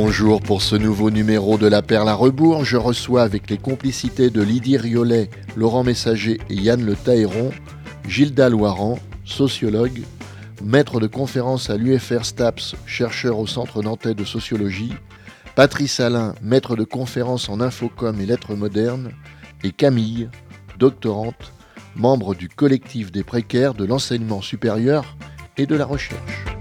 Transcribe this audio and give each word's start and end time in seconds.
Bonjour 0.00 0.40
pour 0.40 0.62
ce 0.62 0.76
nouveau 0.76 1.10
numéro 1.10 1.58
de 1.58 1.66
La 1.66 1.82
Perle 1.82 2.08
à 2.08 2.14
rebours. 2.14 2.64
Je 2.64 2.76
reçois 2.76 3.22
avec 3.22 3.50
les 3.50 3.58
complicités 3.58 4.30
de 4.30 4.40
Lydie 4.40 4.76
Riolet, 4.76 5.28
Laurent 5.56 5.82
Messager 5.82 6.38
et 6.48 6.54
Yann 6.54 6.86
Le 6.86 6.94
Taéron, 6.94 7.50
Gilda 8.06 8.48
Loiran, 8.48 9.00
sociologue, 9.24 10.02
maître 10.62 11.00
de 11.00 11.08
conférence 11.08 11.68
à 11.68 11.76
l'UFR 11.76 12.24
STAPS, 12.24 12.76
chercheur 12.86 13.40
au 13.40 13.48
Centre 13.48 13.82
nantais 13.82 14.14
de 14.14 14.22
sociologie, 14.22 14.94
Patrice 15.56 15.98
Alain, 15.98 16.36
maître 16.42 16.76
de 16.76 16.84
conférence 16.84 17.48
en 17.48 17.60
infocom 17.60 18.20
et 18.20 18.26
lettres 18.26 18.54
modernes, 18.54 19.10
et 19.64 19.72
Camille, 19.72 20.30
doctorante, 20.78 21.52
membre 21.96 22.36
du 22.36 22.48
collectif 22.48 23.10
des 23.10 23.24
précaires 23.24 23.74
de 23.74 23.84
l'enseignement 23.84 24.42
supérieur 24.42 25.16
et 25.56 25.66
de 25.66 25.74
la 25.74 25.86
recherche. 25.86 26.57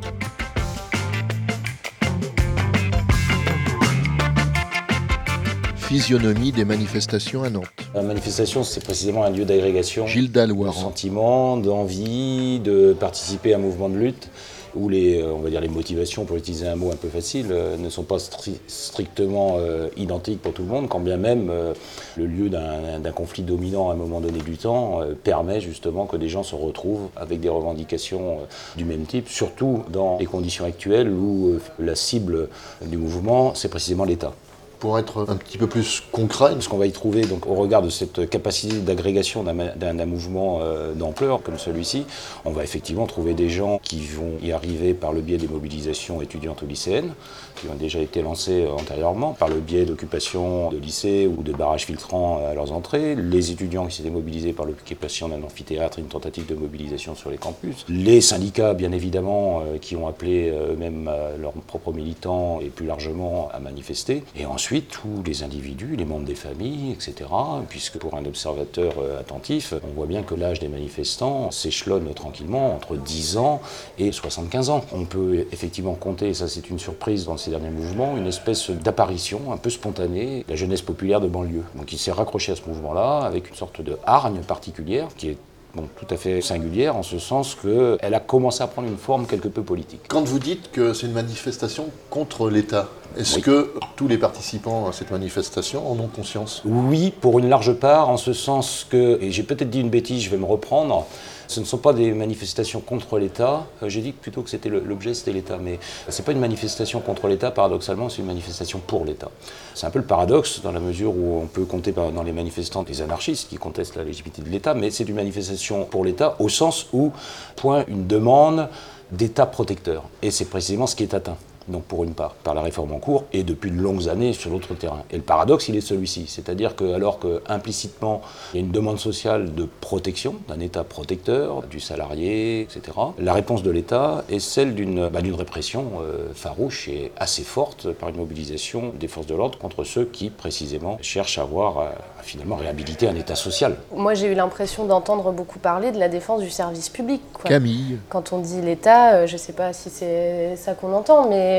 Physionomie 5.88 6.52
des 6.52 6.66
manifestations 6.66 7.44
à 7.44 7.50
Nantes. 7.50 7.64
La 7.96 8.02
manifestation, 8.02 8.66
c'est 8.66 8.84
précisément 8.84 9.24
un 9.24 9.30
lieu 9.30 9.46
d'agrégation. 9.46 10.06
Gilles 10.06 10.28
De 10.28 10.34
Dalloiran. 10.34 10.74
sentiment, 10.74 11.56
d'envie, 11.56 12.60
de 12.60 12.92
participer 12.92 13.54
à 13.54 13.56
un 13.56 13.62
mouvement 13.62 13.88
de 13.88 13.96
lutte 13.96 14.28
où 14.76 14.90
les, 14.90 15.22
euh, 15.22 15.32
on 15.32 15.40
va 15.40 15.50
dire 15.50 15.62
les 15.62 15.70
motivations, 15.70 16.26
pour 16.26 16.36
utiliser 16.36 16.68
un 16.68 16.76
mot 16.76 16.92
un 16.92 16.98
peu 16.98 17.08
facile, 17.08 17.46
euh, 17.52 17.78
ne 17.78 17.88
sont 17.90 18.04
pas 18.04 18.18
stri- 18.18 18.60
strictement 18.68 19.56
euh, 19.60 19.88
identiques 19.96 20.42
pour 20.42 20.52
tout 20.52 20.62
le 20.64 20.68
monde, 20.68 20.90
quand 20.90 21.00
bien 21.00 21.16
même 21.16 21.48
euh, 21.50 21.74
le 22.18 22.26
lieu 22.26 22.50
d'un 22.50 23.12
conflit 23.14 23.44
dominant 23.44 23.90
à 23.90 23.94
un 23.94 23.96
moment 23.96 24.20
donné 24.20 24.40
du 24.40 24.58
temps 24.58 25.02
euh, 25.02 25.14
permet 25.16 25.62
justement 25.62 26.06
que 26.06 26.18
des 26.18 26.28
gens 26.28 26.44
se 26.44 26.54
retrouvent 26.54 27.08
avec 27.16 27.40
des 27.40 27.48
revendications 27.50 28.40
du 28.76 28.84
même 28.84 29.06
type, 29.06 29.30
surtout 29.30 29.84
dans 29.90 30.18
les 30.20 30.26
conditions 30.26 30.66
actuelles 30.66 31.10
où 31.10 31.54
la 31.80 31.96
cible 31.96 32.50
du 32.86 32.98
mouvement, 32.98 33.56
c'est 33.56 33.70
précisément 33.70 34.04
l'État. 34.04 34.34
Pour 34.80 35.00
être 35.00 35.26
un 35.28 35.36
petit 35.36 35.58
peu 35.58 35.68
plus 35.68 36.04
concret, 36.12 36.56
Ce 36.60 36.70
qu'on 36.70 36.78
va 36.78 36.86
y 36.86 36.92
trouver, 36.92 37.26
donc, 37.26 37.48
au 37.48 37.56
regard 37.56 37.82
de 37.82 37.90
cette 37.90 38.30
capacité 38.30 38.78
d'agrégation 38.78 39.44
d'un 39.44 40.06
mouvement 40.06 40.60
euh, 40.62 40.94
d'ampleur 40.94 41.42
comme 41.42 41.58
celui-ci, 41.58 42.06
on 42.46 42.52
va 42.52 42.64
effectivement 42.64 43.08
trouver 43.08 43.34
des 43.34 43.50
gens 43.50 43.80
qui 43.82 44.06
vont 44.06 44.34
y 44.42 44.52
arriver 44.52 44.94
par 44.94 45.14
le 45.14 45.22
biais 45.22 45.38
des 45.38 45.48
mobilisations 45.48 46.22
étudiantes 46.22 46.62
ou 46.62 46.68
lycéennes, 46.68 47.14
qui 47.56 47.68
ont 47.68 47.76
déjà 47.76 48.00
été 48.00 48.22
lancées 48.22 48.66
euh, 48.66 48.72
antérieurement, 48.72 49.34
par 49.34 49.50
le 49.50 49.56
biais 49.56 49.86
d'occupation 49.86 50.70
de 50.70 50.78
lycées 50.78 51.28
ou 51.28 51.42
de 51.42 51.54
barrages 51.54 51.86
filtrants 51.86 52.46
à 52.46 52.54
leurs 52.54 52.72
entrées, 52.72 53.16
les 53.16 53.52
étudiants 53.52 53.88
qui 53.88 53.96
s'étaient 53.96 54.10
mobilisés 54.10 54.54
par 54.54 54.66
l'occupation 54.66 55.30
d'un 55.30 55.42
amphithéâtre, 55.44 56.00
une 56.00 56.06
tentative 56.08 56.46
de 56.46 56.56
mobilisation 56.56 57.16
sur 57.16 57.30
les 57.30 57.38
campus, 57.38 57.86
les 57.90 58.22
syndicats, 58.22 58.74
bien 58.74 58.92
évidemment, 58.92 59.62
euh, 59.62 59.78
qui 59.80 59.96
ont 59.96 60.08
appelé 60.08 60.50
euh, 60.50 60.74
eux-mêmes 60.74 61.10
euh, 61.12 61.38
leurs 61.38 61.54
propres 61.54 61.94
militants 61.94 62.60
et 62.62 62.70
plus 62.70 62.86
largement 62.86 63.50
à 63.54 63.60
manifester, 63.60 64.24
et 64.36 64.46
ensuite 64.46 64.67
tous 64.76 65.24
les 65.26 65.44
individus, 65.44 65.96
les 65.96 66.06
membres 66.06 66.26
des 66.26 66.36
familles, 66.36 66.92
etc., 66.92 67.30
puisque 67.70 67.98
pour 67.98 68.16
un 68.16 68.26
observateur 68.26 68.96
euh, 69.00 69.20
attentif, 69.20 69.74
on 69.84 69.94
voit 69.94 70.08
bien 70.08 70.24
que 70.24 70.36
l'âge 70.36 70.60
des 70.60 70.68
manifestants 70.68 71.52
s'échelonne 71.52 72.14
tranquillement 72.14 72.76
entre 72.76 72.98
10 72.98 73.38
ans 73.38 73.62
et 73.98 74.12
75 74.12 74.70
ans. 74.70 74.84
On 74.92 75.06
peut 75.06 75.46
effectivement 75.52 75.94
compter, 75.94 76.30
et 76.30 76.34
ça 76.34 76.48
c'est 76.48 76.70
une 76.70 76.80
surprise 76.80 77.26
dans 77.26 77.38
ces 77.38 77.50
derniers 77.52 77.70
mouvements, 77.70 78.18
une 78.18 78.28
espèce 78.28 78.70
d'apparition 78.70 79.54
un 79.54 79.58
peu 79.58 79.70
spontanée 79.70 80.46
la 80.50 80.56
jeunesse 80.56 80.82
populaire 80.82 81.22
de 81.22 81.28
banlieue. 81.28 81.64
Donc 81.76 81.94
il 81.94 81.98
s'est 81.98 82.12
raccroché 82.12 82.52
à 82.52 82.56
ce 82.56 82.68
mouvement-là 82.68 83.20
avec 83.20 83.50
une 83.50 83.56
sorte 83.56 83.82
de 83.82 83.98
hargne 84.06 84.42
particulière 84.42 85.08
qui 85.16 85.30
est 85.30 85.38
bon, 85.78 85.88
tout 85.96 86.12
à 86.14 86.18
fait 86.18 86.42
singulière 86.42 86.96
en 86.96 87.04
ce 87.04 87.20
sens 87.20 87.56
qu'elle 87.56 88.14
a 88.14 88.20
commencé 88.20 88.64
à 88.64 88.68
prendre 88.68 88.88
une 88.88 88.98
forme 88.98 89.26
quelque 89.28 89.48
peu 89.48 89.62
politique. 89.62 90.02
quand 90.08 90.24
vous 90.24 90.40
dites 90.40 90.72
que 90.72 90.94
c'est 90.94 91.06
une 91.08 91.14
manifestation 91.14 91.86
contre 92.10 92.50
l'État, 92.50 92.90
est-ce 93.18 93.36
Oui. 93.38 93.42
que 93.44 93.74
tous 93.96 94.08
les 94.08 94.18
participants 94.18 94.88
à 94.88 94.92
cette 94.92 95.12
manifestation 95.12 95.90
en 95.90 95.96
ont 96.00 96.08
conscience? 96.08 96.62
Oui, 96.66 97.14
pour 97.22 97.40
une 97.40 97.48
large 97.50 97.74
part, 97.74 98.10
en 98.10 98.18
ce 98.18 98.34
sens 98.34 98.86
que, 98.90 99.20
et 99.22 99.32
j'ai 99.32 99.44
peut-être 99.44 99.70
dit 99.70 99.80
une 99.82 99.90
bêtise, 99.90 100.24
je 100.24 100.30
vais 100.30 100.38
me 100.38 100.46
reprendre, 100.46 101.06
ce 101.48 101.60
ne 101.60 101.66
sont 101.66 101.78
pas 101.78 101.94
des 101.94 102.12
manifestations 102.12 102.82
contre 102.82 103.18
l'État, 103.20 103.66
Euh, 103.84 103.90
j'ai 103.90 104.02
dit 104.02 104.12
plutôt 104.12 104.42
que 104.42 104.50
c'était 104.50 104.70
l'objet, 104.70 105.14
c'était 105.14 105.32
l'État, 105.32 105.58
mais 105.58 105.80
ce 106.10 106.18
n'est 106.18 106.26
pas 106.26 106.32
une 106.32 106.40
manifestation 106.40 107.00
contre 107.00 107.28
l'État, 107.28 107.52
paradoxalement, 107.52 108.10
c'est 108.10 108.20
une 108.20 108.28
manifestation 108.28 108.80
pour 108.80 109.06
l'État. 109.06 109.30
C'est 109.76 109.86
un 109.86 109.90
peu 109.90 110.00
le 110.00 110.06
paradoxe 110.06 110.62
dans 110.62 110.72
la 110.72 110.80
mesure 110.80 111.16
où 111.16 111.42
on 111.42 111.48
peut 111.48 111.66
compter 111.66 111.92
dans 111.92 112.24
les 112.24 112.32
manifestants 112.32 112.84
des 112.84 113.02
anarchistes 113.02 113.50
qui 113.50 113.58
contestent 113.58 113.96
la 113.96 114.04
légitimité 114.04 114.42
de 114.42 114.50
l'État, 114.50 114.74
mais 114.74 114.92
c'est 114.92 115.08
une 115.08 115.16
manifestation 115.16 115.86
pour 115.86 116.04
l'État 116.06 116.36
au 116.40 116.50
sens 116.50 116.88
où 116.94 117.12
point 117.56 117.86
une 117.88 118.08
demande 118.08 118.70
d'État 119.12 119.46
protecteur. 119.46 120.04
Et 120.22 120.32
c'est 120.32 120.46
précisément 120.46 120.88
ce 120.88 120.96
qui 120.96 121.04
est 121.04 121.14
atteint. 121.14 121.38
Donc 121.68 121.84
pour 121.84 122.04
une 122.04 122.14
part, 122.14 122.34
par 122.44 122.54
la 122.54 122.62
réforme 122.62 122.94
en 122.94 123.00
cours 123.00 123.26
et 123.34 123.44
depuis 123.44 123.72
de 123.72 123.80
longues 123.80 124.10
années 124.10 124.34
sur 124.34 124.52
l'autre 124.52 124.74
terrain. 124.76 125.04
Et 125.12 125.18
le 125.18 125.22
paradoxe, 125.22 125.68
il 125.70 125.76
est 125.76 125.82
celui-ci. 125.82 126.26
C'est-à-dire 126.28 126.76
que 126.76 126.94
alors 126.94 127.20
que 127.20 127.42
implicitement, 127.48 128.22
il 128.54 128.60
y 128.60 128.64
a 128.64 128.66
une 128.66 128.72
demande 128.72 129.00
sociale 129.00 129.54
de 129.54 129.68
protection, 129.82 130.36
d'un 130.48 130.60
État 130.60 130.84
protecteur, 130.84 131.64
du 131.64 131.80
salarié, 131.80 132.62
etc., 132.62 132.82
la 133.20 133.34
réponse 133.34 133.64
de 133.64 133.72
l'État 133.72 134.24
est 134.30 134.40
celle 134.40 134.76
d'une 134.76 135.10
bah, 135.10 135.22
d'une 135.22 135.36
répression 135.36 135.86
euh, 136.02 136.30
farouche 136.34 136.88
et 136.88 137.12
assez 137.18 137.44
forte 137.44 137.92
par 137.92 138.10
une 138.10 138.18
mobilisation 138.18 138.94
des 139.00 139.08
forces 139.08 139.28
de 139.28 139.36
l'ordre 139.36 139.58
contre 139.58 139.84
ceux 139.84 140.06
qui, 140.06 140.30
précisément, 140.30 140.98
cherchent 141.02 141.38
à 141.38 141.42
avoir, 141.42 141.80
euh, 141.80 141.86
à 142.20 142.24
finalement 142.24 142.56
réhabiliter 142.56 143.08
un 143.08 143.16
État 143.16 143.36
social. 143.36 143.76
Moi, 143.96 144.14
j'ai 144.14 144.28
eu 144.28 144.36
l'impression 144.36 144.86
d'entendre 144.86 145.32
beaucoup 145.32 145.60
parler 145.60 145.92
de 145.92 146.00
la 146.00 146.10
défense 146.10 146.42
du 146.42 146.50
service 146.50 146.90
public. 146.90 147.22
quoi. 147.34 147.50
Camille, 147.50 147.98
Quand 148.10 148.34
on 148.34 148.40
dit 148.40 148.62
l'État, 148.62 149.16
euh, 149.16 149.28
je 149.28 149.34
ne 149.34 149.38
sais 149.38 149.54
pas 149.54 149.74
si 149.74 149.90
c'est 149.90 150.56
ça 150.56 150.74
qu'on 150.74 150.94
entend, 150.94 151.30
mais 151.30 151.57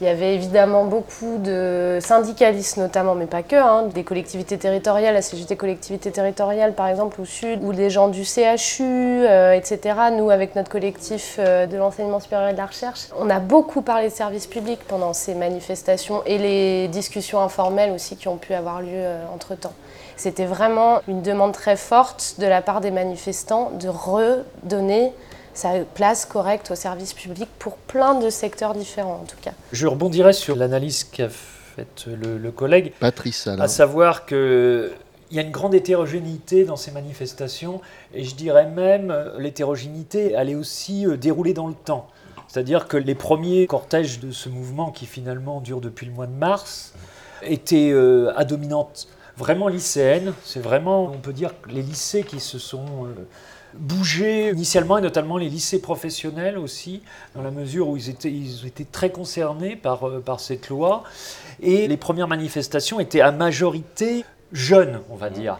il 0.00 0.06
y 0.06 0.10
avait 0.10 0.34
évidemment 0.34 0.84
beaucoup 0.84 1.38
de 1.38 1.98
syndicalistes 2.00 2.76
notamment, 2.76 3.14
mais 3.14 3.26
pas 3.26 3.42
que, 3.42 3.56
hein, 3.56 3.84
des 3.94 4.04
collectivités 4.04 4.58
territoriales, 4.58 5.14
la 5.14 5.22
CGT 5.22 5.56
collectivité 5.56 6.10
territoriale 6.10 6.74
par 6.74 6.88
exemple 6.88 7.20
au 7.20 7.24
sud, 7.24 7.62
ou 7.62 7.72
des 7.72 7.90
gens 7.90 8.08
du 8.08 8.24
CHU, 8.24 8.82
euh, 8.82 9.52
etc. 9.52 9.94
Nous, 10.16 10.30
avec 10.30 10.56
notre 10.56 10.70
collectif 10.70 11.36
euh, 11.38 11.66
de 11.66 11.76
l'enseignement 11.76 12.20
supérieur 12.20 12.48
et 12.48 12.52
de 12.52 12.58
la 12.58 12.66
recherche, 12.66 13.08
on 13.18 13.30
a 13.30 13.40
beaucoup 13.40 13.82
parlé 13.82 14.08
de 14.08 14.14
service 14.14 14.46
public 14.46 14.80
pendant 14.86 15.12
ces 15.12 15.34
manifestations 15.34 16.22
et 16.26 16.38
les 16.38 16.88
discussions 16.88 17.40
informelles 17.40 17.92
aussi 17.92 18.16
qui 18.16 18.28
ont 18.28 18.36
pu 18.36 18.54
avoir 18.54 18.80
lieu 18.80 18.88
euh, 18.92 19.24
entre-temps. 19.34 19.72
C'était 20.16 20.44
vraiment 20.44 21.00
une 21.08 21.22
demande 21.22 21.52
très 21.52 21.76
forte 21.76 22.36
de 22.38 22.46
la 22.46 22.62
part 22.62 22.80
des 22.80 22.90
manifestants 22.90 23.70
de 23.80 23.88
redonner 23.88 25.12
sa 25.54 25.80
place 25.94 26.24
correcte 26.24 26.70
au 26.70 26.74
service 26.74 27.14
public 27.14 27.48
pour 27.58 27.76
plein 27.76 28.14
de 28.18 28.30
secteurs 28.30 28.74
différents 28.74 29.20
en 29.22 29.26
tout 29.26 29.36
cas. 29.40 29.52
Je 29.72 29.86
rebondirai 29.86 30.32
sur 30.32 30.56
l'analyse 30.56 31.04
qu'a 31.04 31.28
faite 31.28 32.06
le, 32.06 32.38
le 32.38 32.50
collègue, 32.50 32.92
Patrice 33.00 33.46
Alain. 33.46 33.62
à 33.62 33.68
savoir 33.68 34.26
qu'il 34.26 34.90
y 35.30 35.38
a 35.38 35.42
une 35.42 35.50
grande 35.50 35.74
hétérogénéité 35.74 36.64
dans 36.64 36.76
ces 36.76 36.90
manifestations, 36.90 37.80
et 38.14 38.24
je 38.24 38.34
dirais 38.34 38.66
même 38.66 39.14
l'hétérogénéité, 39.38 40.32
elle 40.36 40.50
est 40.50 40.54
aussi 40.54 41.06
euh, 41.06 41.16
déroulée 41.16 41.54
dans 41.54 41.68
le 41.68 41.74
temps. 41.74 42.08
C'est-à-dire 42.48 42.86
que 42.86 42.98
les 42.98 43.14
premiers 43.14 43.66
cortèges 43.66 44.20
de 44.20 44.30
ce 44.30 44.50
mouvement, 44.50 44.90
qui 44.90 45.06
finalement 45.06 45.62
dure 45.62 45.80
depuis 45.80 46.04
le 46.04 46.12
mois 46.12 46.26
de 46.26 46.34
mars, 46.34 46.92
étaient 47.42 47.90
euh, 47.90 48.30
à 48.36 48.44
dominante 48.44 49.08
vraiment 49.38 49.68
lycéenne. 49.68 50.34
C'est 50.44 50.60
vraiment, 50.60 51.04
on 51.04 51.18
peut 51.18 51.32
dire, 51.32 51.52
les 51.70 51.80
lycées 51.80 52.24
qui 52.24 52.40
se 52.40 52.58
sont 52.58 53.06
euh, 53.06 53.26
bougés 53.74 54.50
initialement, 54.50 54.98
et 54.98 55.00
notamment 55.00 55.36
les 55.36 55.48
lycées 55.48 55.80
professionnels 55.80 56.58
aussi, 56.58 57.02
dans 57.34 57.42
la 57.42 57.50
mesure 57.50 57.88
où 57.88 57.96
ils 57.96 58.08
étaient, 58.08 58.30
ils 58.30 58.66
étaient 58.66 58.84
très 58.84 59.10
concernés 59.10 59.76
par, 59.76 60.08
euh, 60.08 60.20
par 60.20 60.40
cette 60.40 60.68
loi. 60.68 61.04
Et 61.60 61.88
les 61.88 61.96
premières 61.96 62.28
manifestations 62.28 63.00
étaient 63.00 63.20
à 63.20 63.32
majorité 63.32 64.24
jeunes, 64.52 65.00
on 65.10 65.16
va 65.16 65.30
dire. 65.30 65.58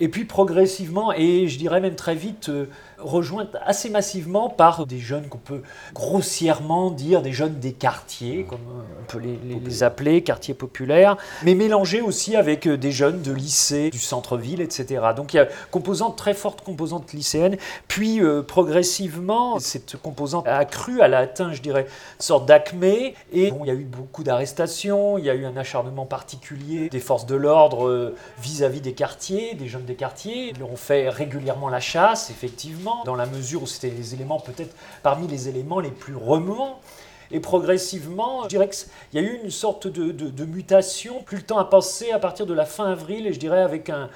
Et 0.00 0.08
puis 0.08 0.24
progressivement, 0.24 1.12
et 1.12 1.46
je 1.48 1.58
dirais 1.58 1.80
même 1.80 1.94
très 1.94 2.14
vite, 2.14 2.48
euh, 2.48 2.66
rejointe 3.02 3.56
assez 3.64 3.90
massivement 3.90 4.48
par 4.48 4.86
des 4.86 4.98
jeunes 4.98 5.28
qu'on 5.28 5.38
peut 5.38 5.62
grossièrement 5.94 6.90
dire 6.90 7.22
des 7.22 7.32
jeunes 7.32 7.58
des 7.58 7.72
quartiers, 7.72 8.44
comme 8.48 8.60
on 9.00 9.04
peut 9.10 9.18
les, 9.18 9.38
les- 9.44 9.60
les 9.60 9.82
appeler, 9.82 10.22
quartiers 10.22 10.54
populaires, 10.54 11.16
mais 11.42 11.54
mélangés 11.54 12.00
aussi 12.00 12.36
avec 12.36 12.66
euh, 12.66 12.76
des 12.76 12.92
jeunes 12.92 13.22
de 13.22 13.32
lycée, 13.32 13.90
du 13.90 13.98
centre-ville, 13.98 14.60
etc. 14.60 15.02
Donc 15.16 15.32
il 15.34 15.38
y 15.38 15.40
a 15.40 15.48
composante 15.70 16.16
très 16.16 16.34
forte 16.34 16.60
composante 16.62 17.12
lycéenne, 17.12 17.56
puis 17.88 18.20
euh, 18.20 18.42
progressivement 18.42 19.58
cette 19.58 19.96
composante 19.96 20.46
a 20.46 20.56
accru, 20.56 21.00
elle 21.02 21.14
a 21.14 21.18
atteint, 21.18 21.52
je 21.52 21.62
dirais, 21.62 21.82
une 21.82 22.22
sorte 22.22 22.46
d'acmé, 22.46 23.14
et 23.32 23.50
bon, 23.50 23.60
il 23.64 23.68
y 23.68 23.70
a 23.70 23.74
eu 23.74 23.84
beaucoup 23.84 24.22
d'arrestations, 24.22 25.18
il 25.18 25.24
y 25.24 25.30
a 25.30 25.34
eu 25.34 25.44
un 25.46 25.56
acharnement 25.56 26.06
particulier 26.06 26.88
des 26.88 27.00
forces 27.00 27.26
de 27.26 27.34
l'ordre 27.36 27.88
euh, 27.88 28.14
vis-à-vis 28.40 28.80
des 28.80 28.92
quartiers, 28.92 29.54
des 29.54 29.68
jeunes 29.68 29.84
des 29.84 29.94
quartiers. 29.94 30.50
Ils 30.50 30.58
leur 30.58 30.70
ont 30.70 30.76
fait 30.76 31.08
régulièrement 31.08 31.68
la 31.68 31.80
chasse, 31.80 32.30
effectivement, 32.30 32.91
dans 33.04 33.14
la 33.14 33.26
mesure 33.26 33.62
où 33.62 33.66
c'était 33.66 33.90
les 33.90 34.14
éléments, 34.14 34.40
peut-être 34.40 34.74
parmi 35.02 35.26
les 35.26 35.48
éléments 35.48 35.80
les 35.80 35.90
plus 35.90 36.16
remuants. 36.16 36.80
Et 37.34 37.40
progressivement, 37.40 38.42
je 38.42 38.48
dirais 38.48 38.68
qu'il 38.68 38.88
y 39.14 39.18
a 39.18 39.26
eu 39.26 39.40
une 39.42 39.50
sorte 39.50 39.86
de, 39.86 40.44
mutation. 40.44 41.22
Plus 41.22 41.38
le 41.38 41.42
temps 41.42 41.56
a 41.56 41.64
passé 41.64 42.12
à 42.12 42.18
partir 42.18 42.44
de 42.44 42.52
la 42.52 42.66
fin 42.66 42.90
avril, 42.90 43.26
et 43.26 43.32
je 43.32 43.40
dirais 43.40 43.62
avec 43.62 43.88
un, 43.88 44.10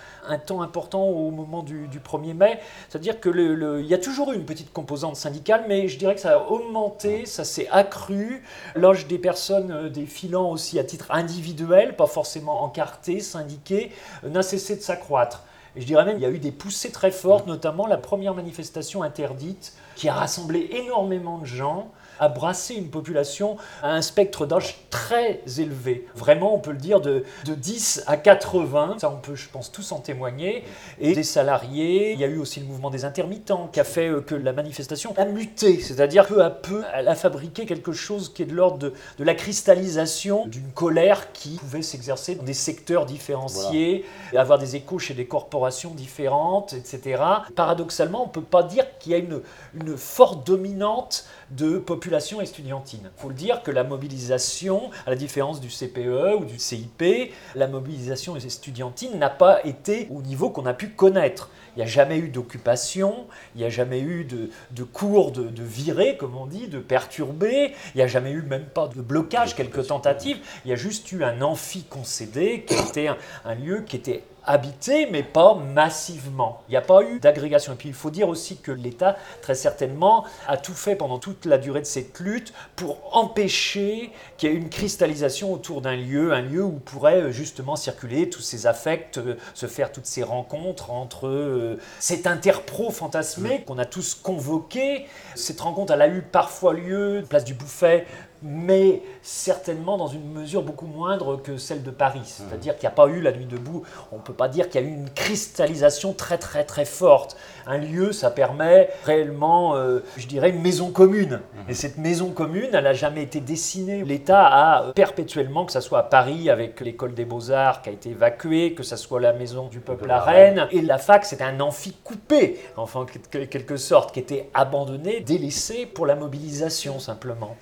temps 0.47 0.61
important 0.61 1.03
au 1.05 1.31
moment 1.31 1.63
du, 1.63 1.89
1er 1.89 2.35
mai. 2.35 2.61
C'est-à-dire 2.89 3.19
qu'il 3.19 3.87
y 3.87 3.95
a 3.95 3.99
toujours 3.99 4.33
eu 4.33 4.37
une 4.37 4.45
petite 4.45 4.71
composante 4.71 5.17
syndicale, 5.17 5.65
mais 5.67 5.89
je 5.89 5.99
dirais 5.99 6.15
que 6.15 6.21
ça 6.21 6.35
a 6.35 6.51
augmenté, 6.51 7.25
ça 7.25 7.45
s'est 7.45 7.69
accru. 7.71 8.43
L'âge 8.75 9.07
des 9.07 9.19
personnes 9.19 9.73
euh, 9.73 9.89
défilant 9.89 10.51
aussi 10.51 10.79
à 10.79 10.85
titre 10.85 11.07
individuel, 11.11 11.97
pas 11.97 12.07
forcément 12.07 12.63
encartées, 12.63 13.21
syndiquées, 13.21 13.93
euh, 14.25 14.29
n'a 14.29 14.43
cessé 14.43 14.77
de 14.77 14.83
s'accroître. 14.83 15.43
Et 15.77 15.83
je 15.83 15.87
dirais 15.87 16.05
même 16.05 16.15
qu'il 16.15 16.23
y 16.23 16.27
a 16.27 16.31
eu 16.31 16.39
des 16.39 16.53
poussées 16.53 16.91
très 16.91 17.11
fortes, 17.11 17.47
notamment 17.47 17.87
la 17.87 17.99
première 17.99 18.35
manifestation 18.35 19.03
interdite, 19.03 19.75
qui 19.95 20.09
a 20.09 20.15
rassemblé 20.15 20.71
énormément 20.73 21.39
de 21.39 21.45
gens 21.47 21.93
a 22.19 22.29
brassé 22.29 22.75
une 22.75 22.91
population 22.91 23.57
à 23.83 23.93
un 23.93 24.03
spectre 24.03 24.47
d'âge 24.47 24.77
très 24.91 25.43
élevé. 25.59 26.07
Vraiment, 26.15 26.55
on 26.55 26.59
peut 26.59 26.73
le 26.73 26.79
dire, 26.79 27.01
de, 27.01 27.25
de 27.45 27.55
10 27.55 28.05
à 28.07 28.17
80. 28.17 28.97
Ça, 28.99 29.11
on 29.11 29.17
peut, 29.17 29.35
je 29.35 29.49
pense, 29.49 29.73
tous 29.73 29.93
en 29.93 30.01
témoigner. 30.01 30.65
Et 31.01 31.15
des 31.15 31.23
salariés. 31.23 32.13
Il 32.13 32.21
y 32.21 32.25
a 32.25 32.29
eu 32.29 32.39
aussi 32.39 32.61
le 32.61 32.67
mouvement 32.67 32.91
des 32.91 33.05
intermittents 33.05 33.69
qui 33.73 33.81
a 33.81 33.85
fait 33.85 34.09
euh, 34.09 34.21
que 34.21 34.35
la 34.35 34.53
manifestation 34.53 35.15
a 35.17 35.25
muté. 35.25 35.81
C'est-à-dire, 35.81 36.27
peu 36.27 36.43
à 36.43 36.51
peu, 36.51 36.83
elle 36.95 37.09
a 37.09 37.15
fabriqué 37.15 37.67
quelque 37.67 37.93
chose 37.93 38.33
qui 38.33 38.43
est 38.43 38.47
de 38.47 38.55
l'ordre 38.55 38.79
de, 38.79 38.93
de, 39.19 39.25
la 39.25 39.35
cristallisation 39.35 40.47
d'une 40.47 40.71
colère 40.73 41.33
qui 41.33 41.57
pouvait 41.57 41.83
s'exercer 41.83 42.35
dans 42.35 42.45
des 42.45 42.55
secteurs 42.55 43.07
différenciés, 43.07 44.05
et 44.33 44.39
avoir 44.39 44.59
des 44.59 44.77
échos 44.77 44.99
chez 44.99 45.15
des 45.15 45.27
corporations 45.27 45.91
différentes, 45.91 46.73
etc. 46.73 47.23
Paradoxalement, 47.55 48.25
on 48.25 48.27
ne 48.27 48.33
peut 48.33 48.41
pas 48.41 48.63
dire 48.63 48.85
qu'il 48.99 49.13
y 49.13 49.15
a 49.15 49.19
une, 49.19 49.41
une 49.75 49.97
forte 49.97 50.47
dominante 50.47 51.25
de 51.51 51.79
population 51.79 52.41
estudiantine. 52.41 53.11
Il 53.17 53.21
faut 53.21 53.29
le 53.29 53.35
dire 53.35 53.63
que 53.63 53.71
la 53.71 53.85
mobilisation, 53.85 54.91
à 55.07 55.11
la 55.11 55.17
différence 55.17 55.61
du 55.61 55.69
CPE 55.69 56.37
ou 56.39 56.45
du 56.45 56.59
CIP, 56.59 57.33
la 57.55 57.67
mobilisation 57.67 58.37
estudiantine 58.37 59.19
n'a 59.19 59.31
pas 59.31 59.65
été 59.65 60.09
au 60.11 60.23
niveau 60.23 60.51
qu'on 60.51 60.67
a 60.67 60.75
pu 60.75 60.89
connaître. 60.89 61.51
Il 61.77 61.81
n'y 61.81 61.85
a 61.85 61.87
jamais 61.87 62.19
eu 62.19 62.29
d'occupation, 62.29 63.27
il 63.55 63.59
n'y 63.59 63.65
a 63.65 63.71
jamais 63.71 64.01
eu 64.01 64.25
de, 64.25 64.83
cours 64.85 65.31
de, 65.31 65.45
de 65.45 65.63
virer, 65.63 66.17
comme 66.17 66.37
on 66.37 66.47
dit, 66.47 66.69
de 66.69 66.79
perturber, 66.79 67.75
il 67.95 67.99
n'y 67.99 68.03
a 68.03 68.07
jamais 68.07 68.31
eu 68.31 68.43
même 68.43 68.65
pas 68.65 68.89
de 68.89 69.03
blocage, 69.03 69.55
quelques 69.55 69.89
tentatives, 69.89 70.39
il 70.65 70.71
y 70.71 70.73
a 70.73 70.77
juste 70.77 71.13
eu 71.13 71.23
un 71.23 71.43
amphi 71.43 71.85
concédé 71.85 72.65
qui 72.67 72.75
était 72.75 73.09
un 73.45 73.55
lieu 73.55 73.83
qui 73.87 73.97
était 73.97 74.23
habité, 74.47 75.09
mais 75.11 75.23
pas 75.23 75.55
massivement. 75.55 76.63
Il 76.69 76.73
n'y 76.73 76.77
a 76.77 76.83
pas 76.83 77.03
eu 77.03 77.19
d'agrégation. 77.19 77.73
Et 77.73 77.77
puis 77.77 77.89
il 77.89 77.95
faut 77.95 78.11
dire 78.11 78.29
aussi 78.29 78.57
que 78.57 78.73
l'État, 78.73 79.17
très 79.43 79.55
certainement, 79.55 80.25
a 80.47 80.57
tout 80.57 80.75
fait 80.75 80.97
pendant 80.97 81.19
toute 81.19 81.45
la 81.45 81.59
durée 81.59 81.81
de 81.81 81.87
cette 81.87 82.21
lutte 82.21 82.53
pour 82.77 83.17
empêcher 83.17 84.13
qu'il 84.37 84.51
y 84.51 84.53
ait 84.53 84.57
une 84.57 84.69
cristallisation 84.69 85.53
autour 85.53 85.81
d'un 85.83 85.97
lieu, 85.97 86.33
un 86.33 86.43
lieu 86.43 86.63
où 86.63 86.73
pourraient 86.73 87.23
euh, 87.23 87.33
justement 87.33 87.77
circuler 87.77 88.31
tous 88.31 88.41
ces 88.41 88.67
affects, 88.67 89.19
euh, 89.19 89.37
se 89.55 89.67
faire 89.67 89.93
toutes 89.93 90.07
ces 90.07 90.23
rencontres 90.23 90.91
entre 90.91 91.27
euh, 91.27 91.79
cet 91.99 92.27
interpro 92.27 92.91
fantasmé 92.91 93.65
qu'on 93.67 93.79
a 93.79 93.85
tous 93.85 94.15
convoqué. 94.15 95.07
Cette 95.35 95.61
rencontre, 95.61 95.93
elle 95.93 96.03
a 96.03 96.09
eu 96.09 96.23
parfois 96.23 96.75
lieu, 96.75 97.25
place 97.29 97.45
du 97.45 97.55
Bouffet, 97.55 98.07
mais 98.47 99.03
certainement 99.23 99.97
dans 99.97 100.07
une 100.07 100.31
mesure 100.33 100.63
beaucoup 100.63 100.87
moindre 100.87 101.37
que 101.37 101.57
celle 101.57 101.83
de 101.83 101.91
Paris. 101.91 102.21
Mmh. 102.21 102.45
C'est-à-dire 102.49 102.75
qu'il 102.77 102.83
n'y 102.83 102.93
a 102.93 102.97
pas 102.97 103.07
eu 103.09 103.21
la 103.21 103.33
nuit 103.33 103.47
debout, 103.47 103.83
on 104.13 104.17
ne 104.17 104.23
peut 104.23 104.33
pas 104.33 104.49
dire 104.49 104.69
qu'il 104.69 104.81
y 104.81 104.85
a 104.85 104.87
eu 104.87 104.93
une 104.93 105.11
cristallisation 105.11 106.13
très 106.13 106.39
très 106.39 106.65
très 106.65 106.85
forte. 106.85 107.37
Un 107.67 107.79
lieu, 107.79 108.13
ça 108.13 108.31
permet 108.31 108.91
réellement, 109.05 109.77
euh, 109.77 110.01
je 110.17 110.27
dirais, 110.27 110.51
une 110.51 110.63
maison 110.63 110.91
commune. 110.91 111.41
Mmh. 111.41 111.71
Et 111.71 111.75
cette 111.75 111.99
maison 111.99 112.31
commune, 112.31 112.71
elle 112.73 112.85
n'a 112.85 112.93
jamais 112.93 113.23
été 113.23 113.41
dessinée. 113.41 114.05
L'État 114.05 114.47
a 114.47 114.93
perpétuellement, 114.93 115.65
que 115.65 115.73
ce 115.73 115.81
soit 115.81 115.99
à 115.99 116.05
Paris 116.05 116.49
avec 116.49 116.81
l'école 116.81 117.15
des 117.15 117.25
beaux-arts 117.25 117.83
qui 117.83 117.89
a 117.89 117.93
été 117.93 118.11
évacuée, 118.11 118.75
que 118.75 118.83
ce 118.83 118.97
soit 118.97 119.21
la 119.21 119.33
maison 119.33 119.67
du 119.67 119.81
peuple 119.81 120.11
à 120.11 120.21
Rennes, 120.21 120.69
et 120.71 120.83
la 120.83 120.99
fac, 120.99 121.25
c'était 121.25 121.45
un 121.45 121.61
amphi 121.61 121.97
coupé, 122.05 122.61
enfin, 122.77 123.01
en 123.01 123.05
quelque 123.05 123.77
sorte, 123.77 124.13
qui 124.13 124.21
était 124.21 124.51
abandonné, 124.55 125.21
délaissé 125.21 125.87
pour 125.87 126.07
la 126.07 126.15
mobilisation 126.15 126.99
simplement. 126.99 127.57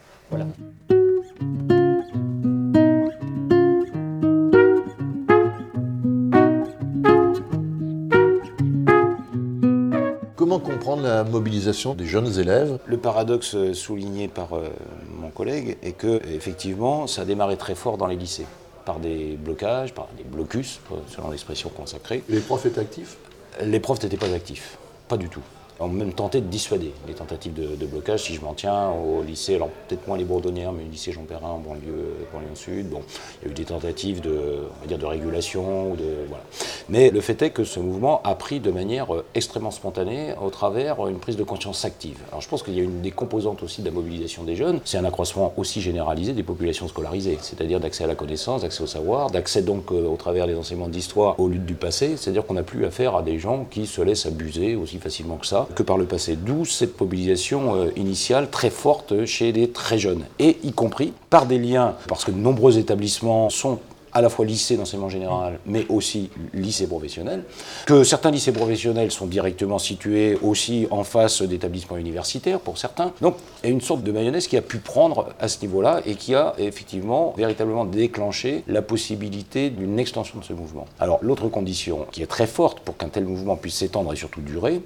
Comment 10.36 10.58
comprendre 10.58 11.02
la 11.02 11.24
mobilisation 11.24 11.94
des 11.94 12.06
jeunes 12.06 12.38
élèves? 12.38 12.78
Le 12.86 12.98
paradoxe 12.98 13.72
souligné 13.72 14.28
par 14.28 14.54
euh, 14.54 14.68
mon 15.08 15.30
collègue 15.30 15.78
est 15.82 15.92
que 15.92 16.20
effectivement, 16.28 17.06
ça 17.06 17.22
a 17.22 17.24
démarré 17.24 17.56
très 17.56 17.74
fort 17.74 17.96
dans 17.96 18.06
les 18.06 18.16
lycées. 18.16 18.46
Par 18.84 18.98
des 18.98 19.36
blocages, 19.36 19.94
par 19.94 20.08
des 20.18 20.24
blocus, 20.24 20.80
selon 21.08 21.30
l'expression 21.30 21.70
consacrée. 21.70 22.22
les 22.28 22.40
profs 22.40 22.66
étaient 22.66 22.80
actifs? 22.80 23.16
Les 23.62 23.80
profs 23.80 24.02
n'étaient 24.02 24.18
pas 24.18 24.32
actifs, 24.34 24.76
pas 25.08 25.16
du 25.16 25.28
tout 25.28 25.42
ont 25.80 25.88
même 25.88 26.12
tenté 26.12 26.40
de 26.40 26.46
dissuader 26.46 26.92
les 27.06 27.14
tentatives 27.14 27.52
de, 27.54 27.86
blocage. 27.86 28.24
Si 28.24 28.34
je 28.34 28.40
m'en 28.40 28.54
tiens 28.54 28.90
au 28.90 29.22
lycée, 29.22 29.56
alors 29.56 29.68
peut-être 29.88 30.06
moins 30.06 30.16
les 30.16 30.24
Bourdonnières, 30.24 30.72
mais 30.72 30.84
le 30.84 30.90
lycée 30.90 31.12
Jean 31.12 31.24
Perrin 31.24 31.48
en 31.48 31.58
banlieue, 31.58 32.14
banlieue 32.32 32.54
sud, 32.54 32.88
bon, 32.88 33.02
il 33.42 33.46
y 33.46 33.48
a 33.48 33.50
eu 33.50 33.54
des 33.54 33.64
tentatives 33.64 34.20
de, 34.20 34.64
on 34.76 34.80
va 34.80 34.86
dire, 34.86 34.98
de 34.98 35.06
régulation. 35.06 35.94
De, 35.94 36.26
voilà. 36.28 36.42
Mais 36.88 37.10
le 37.10 37.20
fait 37.20 37.40
est 37.42 37.50
que 37.50 37.64
ce 37.64 37.80
mouvement 37.80 38.20
a 38.24 38.34
pris 38.34 38.60
de 38.60 38.70
manière 38.70 39.14
euh, 39.14 39.24
extrêmement 39.34 39.70
spontanée 39.70 40.34
au 40.42 40.50
travers 40.50 41.06
une 41.06 41.18
prise 41.18 41.36
de 41.36 41.44
conscience 41.44 41.84
active. 41.84 42.18
Alors 42.28 42.40
je 42.40 42.48
pense 42.48 42.62
qu'il 42.62 42.74
y 42.74 42.80
a 42.80 42.82
une 42.82 43.00
des 43.00 43.10
composantes 43.10 43.62
aussi 43.62 43.80
de 43.80 43.86
la 43.86 43.92
mobilisation 43.92 44.44
des 44.44 44.56
jeunes, 44.56 44.80
c'est 44.84 44.98
un 44.98 45.04
accroissement 45.04 45.52
aussi 45.56 45.80
généralisé 45.80 46.32
des 46.32 46.42
populations 46.42 46.88
scolarisées, 46.88 47.38
c'est-à-dire 47.40 47.80
d'accès 47.80 48.04
à 48.04 48.06
la 48.06 48.14
connaissance, 48.14 48.62
d'accès 48.62 48.82
au 48.82 48.86
savoir, 48.86 49.30
d'accès 49.30 49.62
donc 49.62 49.90
euh, 49.92 50.06
au 50.06 50.16
travers 50.16 50.46
des 50.46 50.54
enseignements 50.54 50.88
d'histoire 50.88 51.38
aux 51.40 51.48
luttes 51.48 51.66
du 51.66 51.74
passé, 51.74 52.16
c'est-à-dire 52.16 52.46
qu'on 52.46 52.54
n'a 52.54 52.62
plus 52.62 52.84
affaire 52.84 53.16
à 53.16 53.22
des 53.22 53.38
gens 53.38 53.66
qui 53.70 53.86
se 53.86 54.00
laissent 54.00 54.26
abuser 54.26 54.76
aussi 54.76 54.98
facilement 54.98 55.36
que 55.36 55.46
ça 55.46 55.63
que 55.74 55.82
par 55.82 55.98
le 55.98 56.04
passé. 56.04 56.36
D'où 56.36 56.64
cette 56.64 57.00
mobilisation 57.00 57.76
euh, 57.76 57.90
initiale 57.96 58.50
très 58.50 58.70
forte 58.70 59.24
chez 59.24 59.52
les 59.52 59.70
très 59.70 59.98
jeunes, 59.98 60.24
et 60.38 60.58
y 60.62 60.72
compris 60.72 61.12
par 61.30 61.46
des 61.46 61.58
liens, 61.58 61.94
parce 62.08 62.24
que 62.24 62.30
de 62.30 62.38
nombreux 62.38 62.78
établissements 62.78 63.50
sont 63.50 63.78
à 64.14 64.20
la 64.20 64.30
fois 64.30 64.46
lycée 64.46 64.76
d'enseignement 64.76 65.08
général, 65.08 65.58
mais 65.66 65.84
aussi 65.88 66.30
lycée 66.54 66.86
professionnel, 66.86 67.42
que 67.84 68.04
certains 68.04 68.30
lycées 68.30 68.52
professionnels 68.52 69.10
sont 69.10 69.26
directement 69.26 69.80
situés 69.80 70.38
aussi 70.40 70.86
en 70.90 71.02
face 71.02 71.42
d'établissements 71.42 71.96
universitaires 71.96 72.60
pour 72.60 72.78
certains. 72.78 73.12
Donc 73.20 73.36
il 73.62 73.66
y 73.66 73.70
a 73.70 73.72
une 73.72 73.80
sorte 73.80 74.04
de 74.04 74.12
mayonnaise 74.12 74.46
qui 74.46 74.56
a 74.56 74.62
pu 74.62 74.78
prendre 74.78 75.30
à 75.40 75.48
ce 75.48 75.60
niveau-là 75.62 76.00
et 76.06 76.14
qui 76.14 76.34
a 76.36 76.54
effectivement 76.58 77.34
véritablement 77.36 77.84
déclenché 77.84 78.62
la 78.68 78.82
possibilité 78.82 79.70
d'une 79.70 79.98
extension 79.98 80.38
de 80.38 80.44
ce 80.44 80.52
mouvement. 80.52 80.86
Alors 81.00 81.18
l'autre 81.20 81.48
condition 81.48 82.06
qui 82.12 82.22
est 82.22 82.26
très 82.26 82.46
forte 82.46 82.80
pour 82.80 82.96
qu'un 82.96 83.08
tel 83.08 83.24
mouvement 83.24 83.56
puisse 83.56 83.74
s'étendre 83.74 84.12
et 84.12 84.16
surtout 84.16 84.42
durer, 84.42 84.80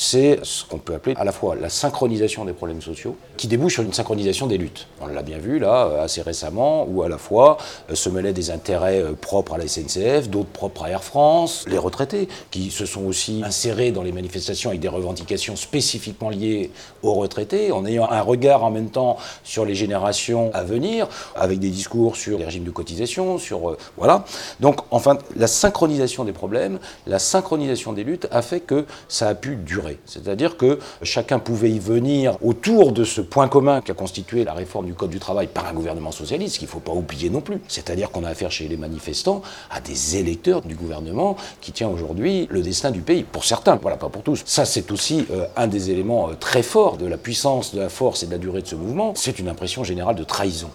c'est 0.00 0.38
ce 0.44 0.64
qu'on 0.64 0.78
peut 0.78 0.94
appeler 0.94 1.16
à 1.18 1.24
la 1.24 1.32
fois 1.32 1.56
la 1.56 1.68
synchronisation 1.68 2.44
des 2.44 2.52
problèmes 2.52 2.80
sociaux, 2.80 3.16
qui 3.36 3.48
débouche 3.48 3.74
sur 3.74 3.82
une 3.82 3.92
synchronisation 3.92 4.46
des 4.46 4.56
luttes. 4.56 4.86
On 5.00 5.08
l'a 5.08 5.22
bien 5.24 5.38
vu 5.38 5.58
là 5.58 6.02
assez 6.02 6.22
récemment, 6.22 6.86
où 6.88 7.02
à 7.02 7.08
la 7.08 7.18
fois 7.18 7.58
euh, 7.90 7.96
se 7.96 8.08
mêlaient 8.08 8.32
des 8.32 8.52
intérêts 8.52 9.02
euh, 9.02 9.14
propres 9.14 9.54
à 9.54 9.58
la 9.58 9.66
SNCF, 9.66 10.28
d'autres 10.28 10.50
propres 10.50 10.84
à 10.84 10.90
Air 10.90 11.02
France, 11.02 11.64
les 11.66 11.78
retraités, 11.78 12.28
qui 12.52 12.70
se 12.70 12.86
sont 12.86 13.06
aussi 13.06 13.42
insérés 13.44 13.90
dans 13.90 14.04
les 14.04 14.12
manifestations 14.12 14.70
avec 14.70 14.80
des 14.80 14.88
revendications 14.88 15.56
spécifiquement 15.56 16.30
liées 16.30 16.70
aux 17.02 17.14
retraités, 17.14 17.72
en 17.72 17.84
ayant 17.84 18.08
un 18.08 18.20
regard 18.20 18.62
en 18.62 18.70
même 18.70 18.90
temps 18.90 19.16
sur 19.42 19.64
les 19.64 19.74
générations 19.74 20.52
à 20.54 20.62
venir, 20.62 21.08
avec 21.34 21.58
des 21.58 21.70
discours 21.70 22.14
sur 22.14 22.38
les 22.38 22.44
régimes 22.44 22.64
de 22.64 22.70
cotisation, 22.70 23.36
sur... 23.38 23.70
Euh, 23.70 23.78
voilà. 23.96 24.24
Donc, 24.60 24.78
enfin, 24.92 25.18
la 25.34 25.48
synchronisation 25.48 26.24
des 26.24 26.32
problèmes, 26.32 26.78
la 27.08 27.18
synchronisation 27.18 27.92
des 27.92 28.04
luttes 28.04 28.28
a 28.30 28.42
fait 28.42 28.60
que 28.60 28.86
ça 29.08 29.26
a 29.26 29.34
pu 29.34 29.56
durer. 29.56 29.87
C'est-à-dire 30.04 30.56
que 30.56 30.78
chacun 31.02 31.38
pouvait 31.38 31.70
y 31.70 31.78
venir 31.78 32.36
autour 32.42 32.92
de 32.92 33.04
ce 33.04 33.20
point 33.20 33.48
commun 33.48 33.80
qui 33.80 33.90
a 33.90 33.94
constitué 33.94 34.44
la 34.44 34.52
réforme 34.52 34.86
du 34.86 34.94
Code 34.94 35.10
du 35.10 35.18
travail 35.18 35.46
par 35.46 35.66
un 35.66 35.72
gouvernement 35.72 36.12
socialiste, 36.12 36.58
qu'il 36.58 36.66
ne 36.66 36.72
faut 36.72 36.80
pas 36.80 36.92
oublier 36.92 37.30
non 37.30 37.40
plus. 37.40 37.60
C'est-à-dire 37.68 38.10
qu'on 38.10 38.24
a 38.24 38.28
affaire 38.28 38.50
chez 38.50 38.68
les 38.68 38.76
manifestants 38.76 39.42
à 39.70 39.80
des 39.80 40.16
électeurs 40.16 40.62
du 40.62 40.74
gouvernement 40.74 41.36
qui 41.60 41.72
tient 41.72 41.88
aujourd'hui 41.88 42.46
le 42.50 42.62
destin 42.62 42.90
du 42.90 43.00
pays. 43.00 43.24
Pour 43.24 43.44
certains, 43.44 43.76
voilà, 43.76 43.96
pas 43.96 44.08
pour 44.08 44.22
tous. 44.22 44.42
Ça, 44.44 44.64
c'est 44.64 44.90
aussi 44.90 45.26
euh, 45.30 45.46
un 45.56 45.66
des 45.66 45.90
éléments 45.90 46.30
euh, 46.30 46.34
très 46.38 46.62
forts 46.62 46.96
de 46.96 47.06
la 47.06 47.16
puissance, 47.16 47.74
de 47.74 47.80
la 47.80 47.88
force 47.88 48.22
et 48.22 48.26
de 48.26 48.32
la 48.32 48.38
durée 48.38 48.62
de 48.62 48.66
ce 48.66 48.74
mouvement. 48.74 49.12
C'est 49.16 49.38
une 49.38 49.48
impression 49.48 49.84
générale 49.84 50.16
de 50.16 50.24
trahison 50.24 50.70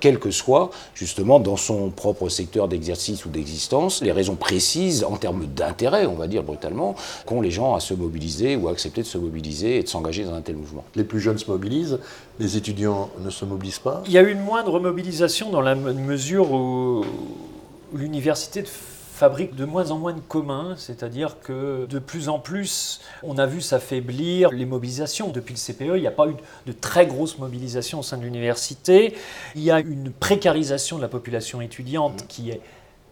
quel 0.00 0.18
que 0.18 0.30
soit, 0.30 0.70
justement, 0.94 1.40
dans 1.40 1.56
son 1.56 1.90
propre 1.90 2.28
secteur 2.28 2.68
d'exercice 2.68 3.24
ou 3.24 3.28
d'existence, 3.28 4.02
les 4.02 4.12
raisons 4.12 4.36
précises 4.36 5.04
en 5.04 5.16
termes 5.16 5.46
d'intérêt, 5.46 6.06
on 6.06 6.14
va 6.14 6.26
dire 6.26 6.42
brutalement, 6.42 6.94
qu'ont 7.24 7.40
les 7.40 7.50
gens 7.50 7.74
à 7.74 7.80
se 7.80 7.94
mobiliser 7.94 8.56
ou 8.56 8.68
à 8.68 8.72
accepter 8.72 9.02
de 9.02 9.06
se 9.06 9.18
mobiliser 9.18 9.78
et 9.78 9.82
de 9.82 9.88
s'engager 9.88 10.24
dans 10.24 10.34
un 10.34 10.42
tel 10.42 10.56
mouvement. 10.56 10.84
Les 10.94 11.04
plus 11.04 11.20
jeunes 11.20 11.38
se 11.38 11.50
mobilisent, 11.50 11.98
les 12.38 12.56
étudiants 12.56 13.10
ne 13.20 13.30
se 13.30 13.44
mobilisent 13.44 13.78
pas 13.78 14.02
Il 14.06 14.12
y 14.12 14.18
a 14.18 14.22
eu 14.22 14.30
une 14.30 14.42
moindre 14.42 14.80
mobilisation 14.80 15.50
dans 15.50 15.62
la 15.62 15.74
mesure 15.74 16.52
où 16.52 17.04
l'université 17.94 18.62
fabrique 19.16 19.54
de 19.56 19.64
moins 19.64 19.92
en 19.92 19.98
moins 19.98 20.12
de 20.12 20.20
communs, 20.20 20.74
c'est-à-dire 20.76 21.40
que 21.40 21.86
de 21.86 21.98
plus 21.98 22.28
en 22.28 22.38
plus, 22.38 23.00
on 23.22 23.38
a 23.38 23.46
vu 23.46 23.62
s'affaiblir 23.62 24.50
les 24.50 24.66
mobilisations. 24.66 25.30
Depuis 25.30 25.54
le 25.54 25.58
CPE, 25.58 25.96
il 25.96 26.02
n'y 26.02 26.06
a 26.06 26.10
pas 26.10 26.28
eu 26.28 26.34
de 26.66 26.72
très 26.72 27.06
grosse 27.06 27.38
mobilisation 27.38 28.00
au 28.00 28.02
sein 28.02 28.18
de 28.18 28.24
l'université. 28.24 29.14
Il 29.54 29.62
y 29.62 29.70
a 29.70 29.80
une 29.80 30.12
précarisation 30.12 30.98
de 30.98 31.02
la 31.02 31.08
population 31.08 31.62
étudiante 31.62 32.26
qui 32.28 32.50
est 32.50 32.60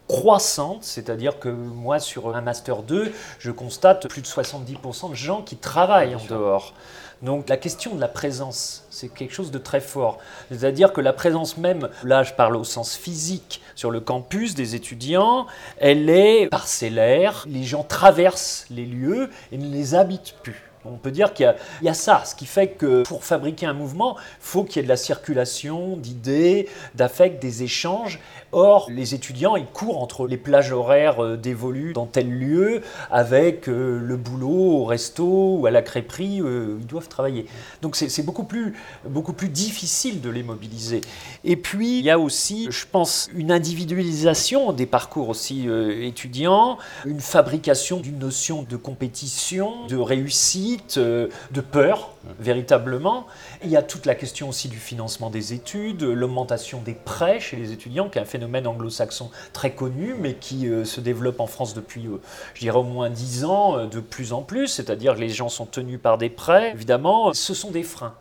croissante, 0.09 0.85
c'est-à-dire 0.85 1.39
que 1.39 1.49
moi 1.49 1.99
sur 1.99 2.37
un 2.37 2.41
master 2.41 2.83
2, 2.83 3.13
je 3.39 3.51
constate 3.51 4.09
plus 4.09 4.23
de 4.23 4.27
70% 4.27 5.11
de 5.11 5.15
gens 5.15 5.43
qui 5.43 5.57
travaillent 5.57 6.15
en 6.15 6.25
dehors. 6.29 6.75
Donc 7.23 7.49
la 7.49 7.57
question 7.57 7.95
de 7.95 8.01
la 8.01 8.09
présence, 8.09 8.85
c'est 8.91 9.09
quelque 9.09 9.33
chose 9.33 9.51
de 9.51 9.59
très 9.59 9.81
fort. 9.81 10.19
C'est-à-dire 10.51 10.93
que 10.93 11.01
la 11.01 11.15
présence 11.15 11.57
même, 11.57 11.89
là 12.03 12.23
je 12.23 12.35
parle 12.35 12.57
au 12.57 12.65
sens 12.65 12.97
physique, 12.97 13.63
sur 13.75 13.91
le 13.91 14.01
campus 14.01 14.55
des 14.55 14.75
étudiants, 14.75 15.47
elle 15.79 16.11
est 16.11 16.49
parcellaire, 16.49 17.45
les 17.49 17.65
gens 17.65 17.83
traversent 17.83 18.67
les 18.71 18.85
lieux 18.85 19.31
et 19.53 19.59
ne 19.59 19.71
les 19.71 19.95
habitent 19.95 20.35
plus. 20.43 20.74
On 20.87 20.97
peut 20.97 21.11
dire 21.11 21.33
qu'il 21.33 21.55
y, 21.83 21.89
a 21.89 21.95
ça, 21.95 22.23
ce 22.27 22.35
qui 22.35 22.45
fait 22.45 22.69
que 22.69 23.03
pour 23.05 23.25
fabriquer 23.25 23.65
un 23.65 23.73
mouvement, 23.73 24.17
faut 24.39 24.65
qu'il 24.65 24.77
y 24.77 24.81
ait 24.81 24.83
de 24.83 24.89
la 24.89 24.97
circulation 24.97 25.97
d'idées, 25.97 26.69
d'affects, 26.95 27.41
des 27.41 27.63
échanges. 27.63 28.21
Or, 28.53 28.89
les 28.91 29.15
étudiants, 29.15 29.57
ils 29.57 29.67
courent 29.67 30.01
entre 30.01 30.27
les 30.27 30.37
plages 30.37 30.73
horaires 30.73 31.25
euh, 31.25 31.37
dévolues 31.37 31.93
dans 31.93 32.07
tel 32.07 32.31
lieu 32.31 32.83
avec 33.11 33.69
euh, 33.69 33.99
le 33.99 34.17
boulot 34.17 34.49
au 34.49 34.85
resto 34.85 35.57
ou 35.59 35.67
à 35.67 35.71
la 35.71 35.83
crêperie, 35.83 36.41
euh, 36.41 36.77
ils 36.79 36.87
doivent 36.87 37.09
travailler. 37.09 37.47
Donc 37.83 37.97
c'est 37.97 38.23
beaucoup 38.23 38.45
plus, 38.45 38.75
beaucoup 39.09 39.33
plus 39.33 39.49
difficile 39.49 40.21
de 40.21 40.31
les 40.31 40.43
mobiliser. 40.43 41.01
Et 41.45 41.57
puis, 41.57 41.99
il 41.99 42.05
y 42.05 42.11
a 42.11 42.19
aussi, 42.19 42.69
je 42.71 42.85
pense, 42.91 43.29
une 43.35 43.51
individualisation 43.51 44.73
des 44.73 44.87
parcours 44.87 45.31
aussi 45.31 45.69
étudiants, 46.01 46.79
une 47.05 47.21
fabrication 47.21 47.99
d'une 47.99 48.19
notion 48.19 48.63
de 48.63 48.77
compétition, 48.77 49.87
de 49.87 49.97
réussite, 49.97 50.74
de 50.97 51.61
peur, 51.61 52.11
véritablement. 52.39 53.27
Il 53.63 53.71
y 53.71 53.77
a 53.77 53.83
toute 53.83 54.07
la 54.07 54.15
question 54.15 54.49
aussi 54.49 54.69
du 54.69 54.79
financement 54.79 55.31
des 55.31 55.53
études, 55.53 56.03
l'augmentation 56.03 56.81
des 56.81 56.95
prêts 56.95 57.41
chez 57.41 57.57
les 57.57 57.73
étudiants, 57.73 58.09
qui 58.09 58.19
est 58.19 58.23
un 58.23 58.27
phénomène 58.27 58.67
anglo-saxon 58.67 59.31
très 59.53 59.73
connu, 59.73 60.15
mais 60.19 60.35
qui 60.35 60.69
euh, 60.69 60.85
se 60.85 61.01
développe 61.01 61.41
en 61.41 61.47
France 61.47 61.75
depuis, 61.75 62.07
euh, 62.07 62.21
je 62.55 62.61
dirais, 62.61 62.79
au 62.79 62.83
moins 62.83 63.11
dix 63.11 63.45
ans, 63.45 63.79
euh, 63.79 63.87
de 63.87 64.01
plus 64.01 64.33
en 64.33 64.43
plus. 64.43 64.69
C'est-à-dire 64.69 65.15
que 65.15 65.21
les 65.21 65.29
gens 65.29 65.49
sont 65.49 65.67
tenus 65.67 66.01
par 66.01 66.19
des 66.19 66.31
prêts. 66.31 66.73
Évidemment, 66.73 67.33
ce 67.33 67.55
sont 67.55 67.71
des 67.71 67.83
freins. 67.83 68.15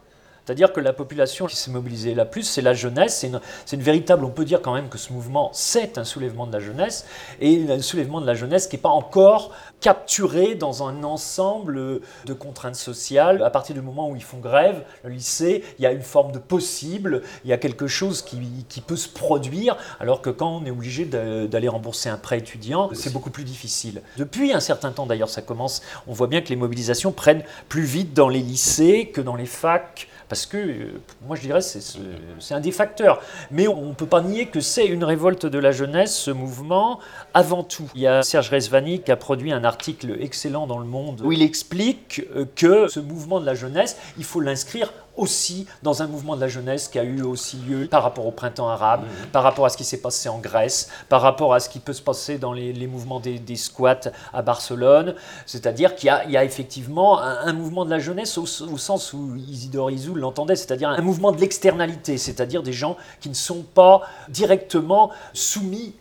C'est-à-dire 0.46 0.74
que 0.74 0.82
la 0.82 0.92
population 0.92 1.46
qui 1.46 1.56
s'est 1.56 1.72
mobilisée 1.72 2.14
la 2.14 2.26
plus, 2.26 2.44
c'est 2.44 2.62
la 2.62 2.74
jeunesse. 2.74 3.26
C'est 3.66 3.76
une, 3.76 3.82
véritable, 3.82 4.26
on 4.26 4.30
peut 4.30 4.44
dire 4.44 4.62
quand 4.62 4.74
même 4.74 4.90
que 4.90 4.98
ce 4.98 5.14
mouvement, 5.14 5.50
c'est 5.54 5.98
un 5.98 6.04
soulèvement 6.04 6.48
de 6.48 6.54
la 6.54 6.60
jeunesse, 6.60 7.06
et 7.40 7.66
un 7.70 7.82
soulèvement 7.82 8.20
de 8.20 8.26
la 8.26 8.34
jeunesse 8.34 8.68
qui 8.68 8.76
n'est 8.76 8.82
pas 8.82 8.90
encore 8.90 9.52
capturé 9.80 10.56
dans 10.56 10.88
un 10.88 11.04
ensemble 11.04 12.02
de 12.26 12.34
contraintes 12.34 12.76
sociales. 12.76 13.42
À 13.44 13.50
partir 13.50 13.76
du 13.76 13.82
moment 13.82 14.10
où 14.10 14.16
ils 14.16 14.24
font 14.24 14.40
grève, 14.40 14.84
le 15.04 15.12
lycée, 15.12 15.64
il 15.80 15.84
y 15.84 15.86
a 15.86 15.92
une 15.92 16.02
forme 16.02 16.32
de 16.32 16.40
possible, 16.40 17.22
il 17.46 17.50
y 17.50 17.54
a 17.54 17.58
quelque 17.58 17.88
chose 17.88 18.22
qui 18.22 18.82
peut 18.82 18.96
se 18.96 19.10
produire, 19.10 19.78
alors 20.00 20.22
que 20.22 20.30
quand 20.30 20.58
on 20.58 20.66
est 20.66 20.72
obligé 20.72 21.06
d'aller 21.06 21.68
rembourser 21.68 22.10
un 22.10 22.18
prêt 22.18 22.40
étudiant, 22.40 22.90
c'est 22.94 23.14
beaucoup 23.14 23.30
plus 23.30 23.44
difficile. 23.44 24.02
Depuis 24.18 24.54
un 24.54 24.60
certain 24.60 24.92
temps 24.92 25.06
d'ailleurs, 25.06 25.30
ça 25.30 25.42
commence, 25.42 25.82
on 26.08 26.14
voit 26.14 26.28
bien 26.28 26.42
que 26.42 26.50
les 26.50 26.56
mobilisations 26.56 27.12
prennent 27.12 27.44
plus 27.70 27.84
vite 27.84 28.14
dans 28.14 28.30
les 28.30 28.40
lycées 28.40 29.12
que 29.14 29.22
dans 29.22 29.36
les 29.36 29.46
facs 29.46 30.10
parce 30.34 30.48
que, 30.48 30.90
moi 31.28 31.36
je 31.36 31.42
dirais, 31.42 31.62
c'est 31.62 32.54
un 32.56 32.60
des 32.60 32.72
facteurs. 32.72 33.22
Mais 33.52 33.68
on 33.68 33.90
ne 33.90 33.94
peut 33.94 34.08
pas 34.08 34.22
nier 34.22 34.48
que 34.48 34.62
c'est 34.62 34.88
une 34.88 35.04
révolte 35.04 35.46
de 35.46 35.60
la 35.60 35.72
jeunesse, 35.72 36.18
ce 36.18 36.32
mouvement, 36.32 37.00
avant 37.36 37.62
tout. 37.63 37.88
Il 37.94 38.02
y 38.02 38.08
a 38.08 38.24
Serge 38.24 38.50
Resvani 38.50 39.04
qui 39.04 39.12
a 39.12 39.16
produit 39.16 39.52
un 39.52 39.63
article 39.63 40.18
excellent 40.20 40.66
dans 40.66 40.80
Le 40.80 40.88
Monde 40.88 41.22
où 41.24 41.32
il 41.32 41.44
explique 41.44 42.24
euh, 42.36 42.46
que 42.56 42.88
ce 42.88 43.00
mouvement 43.00 43.40
de 43.40 43.46
la 43.46 43.54
jeunesse, 43.54 43.96
il 44.18 44.24
faut 44.24 44.40
l'inscrire 44.40 44.92
aussi 45.15 45.67
dans 45.84 46.01
un 46.01 46.08
mouvement 46.08 46.36
de 46.36 46.41
la 46.41 46.48
jeunesse 46.48 46.88
qui 46.88 47.00
a 47.00 47.03
eu 47.03 47.22
aussi 47.22 47.58
lieu 47.58 47.88
par 47.88 48.03
rapport 48.03 48.25
au 48.25 48.32
printemps 48.32 48.70
arabe, 48.70 49.01
mhm. 49.01 49.27
par 49.32 49.43
rapport 49.43 49.65
à 49.65 49.70
ce 49.70 49.77
qui 49.77 49.84
s'est 49.84 50.01
passé 50.01 50.29
en 50.29 50.39
Grèce, 50.39 50.89
par 51.10 51.22
rapport 51.22 51.53
à 51.53 51.60
ce 51.60 51.70
qui 51.70 51.79
peut 51.79 51.93
se 51.93 52.01
passer 52.01 52.38
dans 52.38 52.53
les, 52.53 52.88
mouvements 52.88 53.20
des, 53.20 53.55
squats 53.55 54.12
à 54.34 54.41
Barcelone. 54.41 55.15
C'est-à-dire 55.46 55.96
qu'il 55.96 56.08
y, 56.08 56.38
a 56.38 56.43
effectivement 56.43 57.20
un, 57.20 57.53
mouvement 57.53 57.86
de 57.86 57.89
la 57.89 58.00
jeunesse 58.00 58.38
au, 58.38 58.46
sens 58.46 59.13
où 59.13 59.36
Isidore 59.36 59.91
Izou 59.91 60.15
l'entendait, 60.15 60.55
c'est-à-dire 60.55 60.89
un 60.89 61.01
mouvement 61.01 61.32
de 61.32 61.39
l'externalité, 61.39 62.17
c'est-à-dire 62.17 62.63
des 62.63 62.74
gens 62.74 62.98
qui 63.22 63.29
ne 63.29 63.34
sont 63.34 63.63
pas 63.63 64.01
directement 64.29 65.12
soumis 65.34 65.93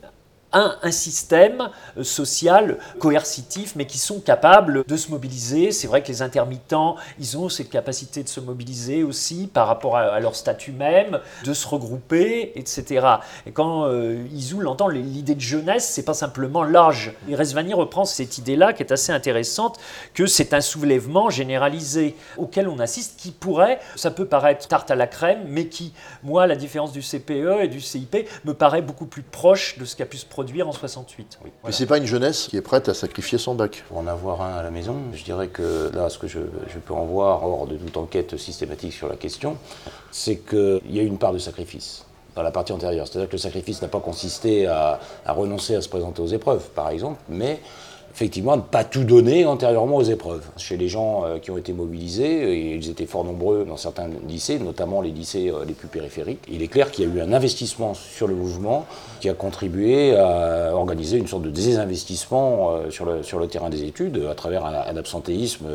un, 0.53 0.91
système 0.91 1.71
euh, 1.97 2.05
social 2.05 2.79
coercitif, 2.99 3.75
mais 3.77 3.87
qui 3.87 3.99
sont 3.99 4.21
capables 4.21 4.85
de 4.87 4.97
se 4.97 5.11
mobiliser. 5.11 5.73
C'est 5.73 5.87
vrai 5.87 6.03
que 6.03 6.09
les 6.09 6.23
intermittents, 6.23 6.97
ils 7.19 7.39
ont 7.39 7.49
cette 7.49 7.71
capacité 7.71 8.23
de 8.23 8.29
se 8.29 8.41
mobiliser 8.41 9.03
aussi 9.03 9.49
par 9.53 9.67
rapport 9.67 9.97
à, 9.97 10.21
leur 10.21 10.37
statut 10.37 10.73
même, 10.73 11.21
de 11.45 11.55
se 11.55 11.67
regrouper, 11.67 12.53
etc. 12.57 13.07
Et 13.47 13.53
quand 13.53 13.87
euh, 13.87 14.25
Isou 14.33 14.61
l'entend, 14.61 14.89
l'idée 14.89 15.35
de 15.35 15.41
jeunesse, 15.41 15.89
c'est 15.89 16.05
pas 16.05 16.15
simplement 16.15 16.63
l'âge. 16.63 17.13
Et 17.29 17.35
reprend 17.75 18.05
cette 18.05 18.39
idée-là 18.39 18.73
qui 18.73 18.83
est 18.83 18.93
assez 18.93 19.13
intéressante, 19.13 19.79
que 20.15 20.27
c'est 20.27 20.55
un 20.55 20.61
soulèvement 20.61 21.31
généralisé 21.31 22.17
auquel 22.37 22.69
on 22.69 22.79
assiste, 22.79 23.19
qui 23.19 23.31
pourrait, 23.31 23.81
ça 23.97 24.11
peut 24.11 24.27
paraître 24.27 24.67
tarte 24.69 24.91
à 24.91 24.95
la 24.95 25.07
crème, 25.07 25.45
mais 25.47 25.67
qui, 25.67 25.93
moi, 26.23 26.47
la 26.47 26.57
différence 26.57 26.93
du 26.93 27.03
CPE 27.03 27.63
et 27.63 27.69
du 27.69 27.81
CIP, 27.81 28.29
me 28.45 28.55
paraît 28.55 28.83
beaucoup 28.83 29.07
plus 29.07 29.23
proche 29.23 29.79
de 29.79 29.85
ce 29.85 29.97
qui 29.97 30.03
a 30.03 30.07
pu 30.07 30.17
se 30.17 30.27
produire 30.27 30.42
en 30.63 30.73
68. 30.73 31.39
Oui. 31.45 31.51
Mais 31.65 31.73
c'est 31.73 31.87
pas 31.87 31.99
une 31.99 32.07
jeunesse 32.07 32.49
qui 32.49 32.57
est 32.57 32.63
prête 32.63 32.89
à 32.89 32.95
sacrifier 32.95 33.39
son 33.39 33.55
bac. 33.55 33.85
Pour 33.89 33.99
en 33.99 34.07
avoir 34.07 34.43
un 34.43 34.57
à 34.57 34.63
la 34.63 34.71
maison, 34.71 34.97
je 35.13 35.25
dirais 35.25 35.49
que 35.49 35.91
là, 35.95 36.09
ce 36.11 36.19
que 36.19 36.27
je, 36.27 36.41
peux 36.85 36.95
en 36.95 37.05
voir, 37.05 37.45
hors 37.45 37.67
de 37.67 37.77
toute 37.77 37.97
enquête 37.97 38.37
systématique 38.37 38.93
sur 38.93 39.09
la 39.09 39.17
question, 39.17 39.57
c'est 40.11 40.37
qu'il 40.37 40.91
y 40.91 40.99
a 40.99 41.03
une 41.03 41.19
part 41.19 41.33
de 41.33 41.39
sacrifice 41.39 42.05
dans 42.35 42.43
la 42.43 42.51
partie 42.51 42.73
antérieure. 42.73 43.07
C'est-à-dire 43.07 43.29
que 43.29 43.35
le 43.35 43.39
sacrifice 43.39 43.83
n'a 43.83 43.89
pas 43.89 44.01
consisté 44.01 44.67
à, 44.67 45.01
à, 45.25 45.33
renoncer 45.33 45.75
à 45.75 45.81
se 45.81 45.89
présenter 45.89 46.23
aux 46.23 46.29
épreuves, 46.29 46.71
par 46.71 46.89
exemple, 46.89 47.21
mais 47.29 47.61
effectivement, 48.15 48.57
ne 48.57 48.63
pas 48.63 48.85
tout 48.85 49.05
donner 49.05 49.47
antérieurement 49.47 49.97
aux 49.97 50.03
épreuves. 50.03 50.45
Chez 50.57 50.77
les 50.77 50.89
gens 50.89 51.25
euh, 51.25 51.39
qui 51.39 51.51
ont 51.51 51.57
été 51.57 51.73
mobilisés, 51.73 52.53
et 52.53 52.75
ils 52.75 52.91
étaient 52.91 53.07
fort 53.07 53.25
nombreux 53.25 53.65
dans 53.65 53.77
certains 53.77 54.09
lycées, 54.29 54.59
notamment 54.59 55.01
les 55.01 55.11
lycées 55.11 55.51
euh, 55.51 55.65
les 55.65 55.73
plus 55.73 55.89
périphériques, 55.89 56.41
il 56.51 56.63
est 56.63 56.69
clair 56.69 56.91
qu'il 56.91 57.09
y 57.09 57.11
a 57.11 57.15
eu 57.15 57.21
un 57.21 57.33
investissement 57.33 57.95
sur 57.95 58.27
le 58.27 58.35
mouvement 58.35 58.87
qui 59.21 59.29
a 59.29 59.35
contribué 59.35 60.17
à 60.17 60.75
organiser 60.75 61.17
une 61.17 61.27
sorte 61.27 61.43
de 61.43 61.51
désinvestissement 61.51 62.71
euh, 62.71 62.91
sur 62.91 63.05
le, 63.05 63.23
sur 63.23 63.39
le 63.39 63.47
terrain 63.47 63.71
des 63.71 63.85
études 63.85 64.27
à 64.31 64.35
travers 64.35 64.67
un, 64.67 64.97
absentéisme 64.97 65.67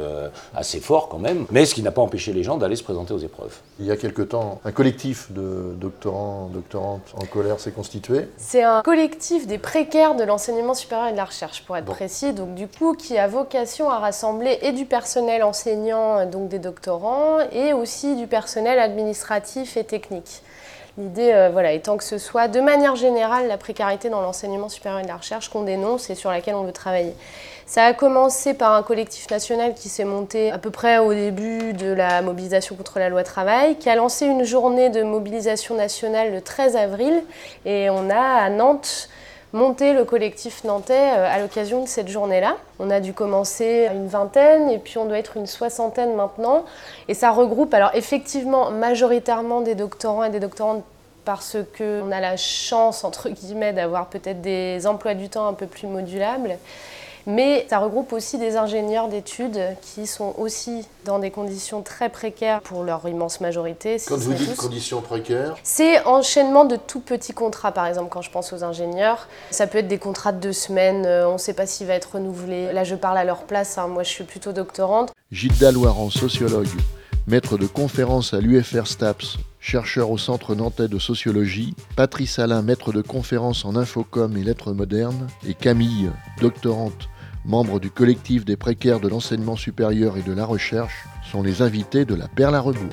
assez 0.53 0.79
fort 0.79 1.10
quand 1.10 1.17
même, 1.17 1.46
mais 1.50 1.65
ce 1.65 1.74
qui 1.74 1.82
n'a 1.82 1.91
pas 1.91 2.01
empêché 2.01 2.34
les 2.34 2.44
gens 2.44 2.58
d'aller 2.58 2.75
se 2.75 2.84
présenter 2.84 3.13
aux 3.13 3.20
épreuves. 3.20 3.56
Il 3.79 3.86
y 3.86 3.91
a 3.91 3.98
quelque 3.98 4.22
temps, 4.22 4.62
un 4.63 4.72
collectif 4.72 5.32
de 5.32 5.74
doctorants, 5.79 6.50
doctorantes 6.53 7.13
en 7.15 7.25
colère 7.25 7.60
s'est 7.60 7.72
constitué. 7.72 8.27
C'est 8.38 8.63
un 8.63 8.82
collectif 8.84 9.48
des 9.48 9.58
précaires 9.58 10.15
de 10.15 10.24
l'enseignement 10.24 10.75
supérieur 10.75 11.08
et 11.08 11.12
de 11.13 11.17
la 11.17 11.25
recherche, 11.25 11.63
pour 11.63 11.77
être 11.77 11.86
précis 11.86 12.27
donc 12.34 12.56
du 12.56 12.68
coup 12.68 12.94
qui 12.94 13.18
a 13.18 13.28
vocation 13.28 13.90
à 13.90 14.00
rassembler 14.00 14.60
et 14.62 14.72
du 14.72 14.86
personnel 14.86 15.44
enseignant, 15.44 16.26
donc 16.26 16.50
des 16.50 16.60
doctorants, 16.60 17.40
et 17.52 17.74
aussi 17.74 18.16
du 18.16 18.28
personnel 18.28 18.80
administratif 18.80 19.78
et 19.78 19.84
technique. 19.84 20.42
L'idée 20.98 21.32
euh, 21.32 21.50
voilà, 21.52 21.74
étant 21.74 21.96
que 21.96 22.04
ce 22.04 22.18
soit 22.18 22.48
de 22.48 22.60
manière 22.60 22.96
générale 22.96 23.48
la 23.48 23.58
précarité 23.58 24.10
dans 24.10 24.22
l'enseignement 24.22 24.68
supérieur 24.68 25.00
et 25.00 25.08
la 25.08 25.18
recherche 25.18 25.50
qu'on 25.50 25.62
dénonce 25.62 26.10
et 26.10 26.16
sur 26.16 26.32
laquelle 26.32 26.56
on 26.56 26.64
veut 26.64 26.72
travailler. 26.72 27.14
Ça 27.68 27.84
a 27.84 27.94
commencé 27.94 28.56
par 28.56 28.74
un 28.74 28.82
collectif 28.82 29.30
national 29.30 29.76
qui 29.76 29.90
s'est 29.90 30.06
monté 30.06 30.52
à 30.52 30.58
peu 30.58 30.72
près 30.72 30.98
au 30.98 31.14
début 31.14 31.74
de 31.74 31.92
la 31.92 32.24
mobilisation 32.24 32.76
contre 32.76 32.98
la 32.98 33.10
loi 33.10 33.24
travail, 33.24 33.76
qui 33.76 33.90
a 33.90 33.96
lancé 33.96 34.26
une 34.26 34.44
journée 34.44 34.90
de 34.90 35.04
mobilisation 35.04 35.76
nationale 35.76 36.32
le 36.32 36.42
13 36.42 36.76
avril. 36.76 37.22
Et 37.66 37.90
on 37.92 38.10
a 38.10 38.16
à 38.16 38.50
Nantes 38.50 39.10
monter 39.58 39.94
le 39.94 40.06
collectif 40.06 40.64
nantais 40.64 40.94
euh, 40.94 41.28
à 41.30 41.40
l'occasion 41.40 41.82
de 41.82 41.88
cette 41.88 42.08
journée-là. 42.08 42.56
On 42.80 42.90
a 42.90 43.00
dû 43.00 43.14
commencer 43.14 43.90
une 43.92 44.08
vingtaine 44.08 44.70
et 44.70 44.78
puis 44.78 44.98
on 44.98 45.06
doit 45.06 45.18
être 45.18 45.36
une 45.36 45.48
soixantaine 45.48 46.16
maintenant. 46.16 46.64
Et 47.08 47.14
ça 47.14 47.32
regroupe 47.32 47.74
alors 47.74 47.92
effectivement 47.94 48.70
majoritairement 48.72 49.62
des 49.62 49.76
doctorants 49.76 50.24
et 50.24 50.30
des 50.30 50.40
doctorantes 50.40 50.84
parce 51.26 51.58
qu'on 51.78 52.12
a 52.12 52.22
la 52.22 52.38
chance, 52.38 53.04
entre 53.04 53.28
guillemets, 53.28 53.74
d'avoir 53.74 54.08
peut-être 54.08 54.40
des 54.42 54.88
emplois 54.88 55.14
du 55.14 55.28
temps 55.28 55.48
un 55.48 55.54
peu 55.54 55.68
plus 55.68 55.88
modulables. 55.88 56.58
Mais 57.30 57.68
ça 57.70 57.80
regroupe 57.80 58.14
aussi 58.14 58.38
des 58.38 58.56
ingénieurs 58.56 59.10
d'études 59.10 59.60
qui 59.82 60.08
sont 60.08 60.34
aussi 60.38 60.86
dans 61.04 61.20
des 61.20 61.30
conditions 61.30 61.82
très 61.82 62.08
précaires 62.08 62.62
pour 62.62 62.84
leur 62.84 63.06
immense 63.06 63.42
majorité. 63.42 63.98
Quand 64.08 64.16
vous 64.16 64.34
dites 64.34 64.56
conditions 64.56 65.02
précaires 65.02 65.58
C'est 65.62 66.06
enchaînement 66.06 66.64
de 66.64 66.78
tout 66.78 67.02
petits 67.02 67.34
contrats, 67.34 67.74
par 67.74 67.86
exemple, 67.86 68.08
quand 68.10 68.22
je 68.22 68.32
pense 68.32 68.54
aux 68.54 68.64
ingénieurs. 68.64 69.28
Ça 69.52 69.68
peut 69.68 69.80
être 69.80 69.90
des 69.90 69.98
contrats 69.98 70.32
de 70.32 70.40
deux 70.40 70.54
semaines, 70.54 71.06
euh, 71.06 71.28
on 71.28 71.34
ne 71.34 71.38
sait 71.38 71.54
pas 71.54 71.66
s'il 71.66 71.88
va 71.88 71.96
être 71.96 72.14
renouvelé. 72.14 72.72
Là, 72.72 72.86
je 72.86 72.96
parle 72.96 73.18
à 73.18 73.26
leur 73.26 73.44
place, 73.44 73.78
hein. 73.78 73.88
moi 73.88 74.04
je 74.04 74.10
suis 74.10 74.24
plutôt 74.24 74.54
doctorante. 74.54 75.12
Gilda 75.30 75.74
Loiran, 75.74 76.10
sociologue, 76.10 76.70
maître 77.28 77.58
de 77.58 77.68
conférence 77.68 78.34
à 78.34 78.40
l'UFR 78.40 78.88
STAPS, 78.88 79.38
chercheur 79.60 80.12
au 80.12 80.18
Centre 80.18 80.56
nantais 80.56 80.88
de 80.88 80.98
sociologie, 80.98 81.76
Patrice 81.98 82.40
Alain, 82.40 82.62
maître 82.62 82.94
de 82.94 83.02
conférence 83.02 83.66
en 83.66 83.76
infocom 83.76 84.38
et 84.38 84.44
lettres 84.44 84.72
modernes, 84.72 85.28
et 85.46 85.54
Camille, 85.54 86.10
doctorante, 86.40 87.10
membre 87.48 87.80
du 87.80 87.89
collectif 87.89 88.44
des 88.46 88.58
précaires 88.58 89.00
de 89.00 89.08
l'enseignement 89.08 89.56
supérieur 89.56 90.18
et 90.18 90.22
de 90.22 90.34
la 90.34 90.46
recherche, 90.46 91.06
sont 91.32 91.42
les 91.42 91.62
invités 91.62 92.06
de 92.06 92.13
la 92.13 92.27
Perle 92.27 92.56
à 92.56 92.60
rebours. 92.60 92.92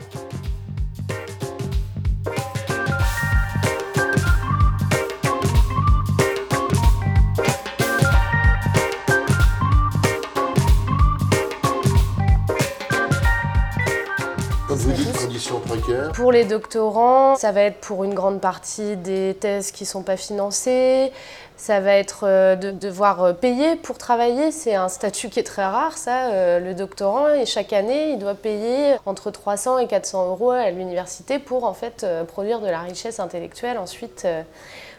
Pour 16.14 16.33
les 16.33 16.45
doctorants, 16.45 17.37
ça 17.37 17.52
va 17.52 17.62
être 17.62 17.78
pour 17.81 18.04
une 18.04 18.14
grande 18.14 18.40
partie 18.40 18.97
des 18.97 19.37
thèses 19.38 19.71
qui 19.71 19.85
ne 19.85 19.88
sont 19.88 20.02
pas 20.02 20.16
financées. 20.16 21.12
Ça 21.57 21.78
va 21.78 21.95
être 21.95 22.25
euh, 22.25 22.57
de 22.57 22.73
devoir 22.73 23.23
euh, 23.23 23.33
payer 23.33 23.76
pour 23.76 23.97
travailler. 23.97 24.50
C'est 24.50 24.75
un 24.75 24.88
statut 24.88 25.28
qui 25.28 25.38
est 25.38 25.45
très 25.45 25.64
rare, 25.64 25.97
ça. 25.97 26.33
Euh, 26.33 26.59
le 26.59 26.75
doctorant, 26.75 27.33
et 27.33 27.47
chaque 27.47 27.73
année, 27.73 28.11
il 28.11 28.19
doit 28.19 28.35
payer 28.35 28.97
entre 29.07 29.31
300 29.31 29.78
et 29.78 29.87
400 29.87 30.31
euros 30.31 30.50
à 30.50 30.71
l'université 30.71 31.38
pour 31.38 31.64
en 31.64 31.75
fait 31.75 32.04
produire 32.26 32.61
de 32.61 32.66
la 32.66 32.81
richesse 32.81 33.21
intellectuelle 33.21 33.78
ensuite 33.78 34.26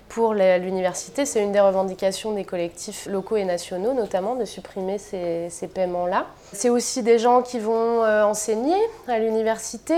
pour 0.09 0.33
l'université. 0.33 1.25
C'est 1.25 1.43
une 1.43 1.51
des 1.51 1.59
revendications 1.59 2.33
des 2.33 2.45
collectifs 2.45 3.05
locaux 3.05 3.38
et 3.38 3.45
nationaux, 3.45 3.93
notamment, 3.93 4.35
de 4.35 4.45
supprimer 4.45 4.97
ces, 4.97 5.50
ces 5.50 5.67
paiements-là. 5.67 6.25
C'est 6.53 6.69
aussi 6.69 7.03
des 7.03 7.19
gens 7.19 7.41
qui 7.41 7.59
vont 7.59 8.03
enseigner 8.03 8.77
à 9.07 9.19
l'université 9.19 9.95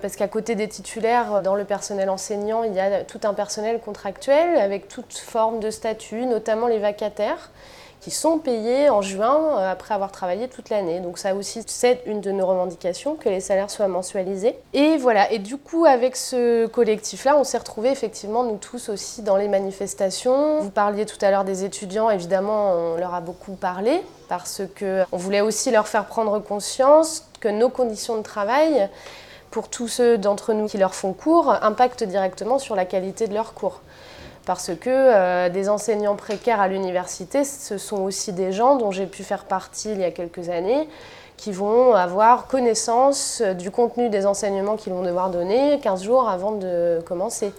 parce 0.00 0.16
qu'à 0.16 0.28
côté 0.28 0.54
des 0.54 0.68
titulaires, 0.68 1.42
dans 1.42 1.54
le 1.54 1.64
personnel 1.64 2.08
enseignant, 2.10 2.64
il 2.64 2.74
y 2.74 2.80
a 2.80 3.04
tout 3.04 3.20
un 3.24 3.34
personnel 3.34 3.80
contractuel 3.80 4.56
avec 4.56 4.88
toute 4.88 5.12
forme 5.12 5.60
de 5.60 5.70
statut, 5.70 6.26
notamment 6.26 6.66
les 6.66 6.78
vacataires 6.78 7.50
qui 8.00 8.10
sont 8.10 8.38
payés 8.38 8.88
en 8.88 9.02
juin 9.02 9.58
euh, 9.58 9.72
après 9.72 9.94
avoir 9.94 10.10
travaillé 10.10 10.48
toute 10.48 10.70
l'année. 10.70 11.00
Donc 11.00 11.18
ça 11.18 11.34
aussi, 11.34 11.62
c'est 11.66 12.02
une 12.06 12.20
de 12.20 12.30
nos 12.30 12.46
revendications, 12.46 13.14
que 13.14 13.28
les 13.28 13.40
salaires 13.40 13.70
soient 13.70 13.88
mensualisés. 13.88 14.56
Et 14.72 14.96
voilà, 14.96 15.30
et 15.30 15.38
du 15.38 15.56
coup, 15.56 15.84
avec 15.84 16.16
ce 16.16 16.66
collectif-là, 16.66 17.36
on 17.36 17.44
s'est 17.44 17.58
retrouvés 17.58 17.90
effectivement, 17.90 18.42
nous 18.44 18.56
tous 18.56 18.88
aussi, 18.88 19.22
dans 19.22 19.36
les 19.36 19.48
manifestations. 19.48 20.60
Vous 20.60 20.70
parliez 20.70 21.06
tout 21.06 21.18
à 21.20 21.30
l'heure 21.30 21.44
des 21.44 21.64
étudiants, 21.64 22.10
évidemment, 22.10 22.72
on 22.72 22.96
leur 22.96 23.14
a 23.14 23.20
beaucoup 23.20 23.52
parlé, 23.52 24.02
parce 24.28 24.62
qu'on 24.78 25.16
voulait 25.16 25.42
aussi 25.42 25.70
leur 25.70 25.86
faire 25.86 26.06
prendre 26.06 26.38
conscience 26.38 27.26
que 27.40 27.48
nos 27.48 27.68
conditions 27.68 28.16
de 28.16 28.22
travail 28.22 28.88
pour 29.50 29.68
tous 29.68 29.88
ceux 29.88 30.16
d'entre 30.16 30.52
nous 30.52 30.66
qui 30.66 30.78
leur 30.78 30.94
font 30.94 31.12
cours, 31.12 31.52
impactent 31.62 32.04
directement 32.04 32.58
sur 32.58 32.76
la 32.76 32.84
qualité 32.84 33.26
de 33.26 33.34
leurs 33.34 33.54
cours. 33.54 33.80
Parce 34.50 34.72
que 34.74 34.90
euh, 34.90 35.48
des 35.48 35.68
enseignants 35.68 36.16
précaires 36.16 36.60
à 36.60 36.66
l'université, 36.66 37.44
ce 37.44 37.78
sont 37.78 37.98
aussi 37.98 38.32
des 38.32 38.50
gens 38.50 38.74
dont 38.74 38.90
j'ai 38.90 39.06
pu 39.06 39.22
faire 39.22 39.44
partie 39.44 39.92
il 39.92 40.00
y 40.00 40.02
a 40.02 40.10
quelques 40.10 40.48
années, 40.48 40.88
qui 41.36 41.52
vont 41.52 41.94
avoir 41.94 42.48
connaissance 42.48 43.42
du 43.42 43.70
contenu 43.70 44.08
des 44.08 44.26
enseignements 44.26 44.74
qu'ils 44.74 44.92
vont 44.92 45.02
devoir 45.02 45.30
donner 45.30 45.78
15 45.78 46.02
jours 46.02 46.28
avant 46.28 46.50
de 46.50 47.00
commencer 47.06 47.52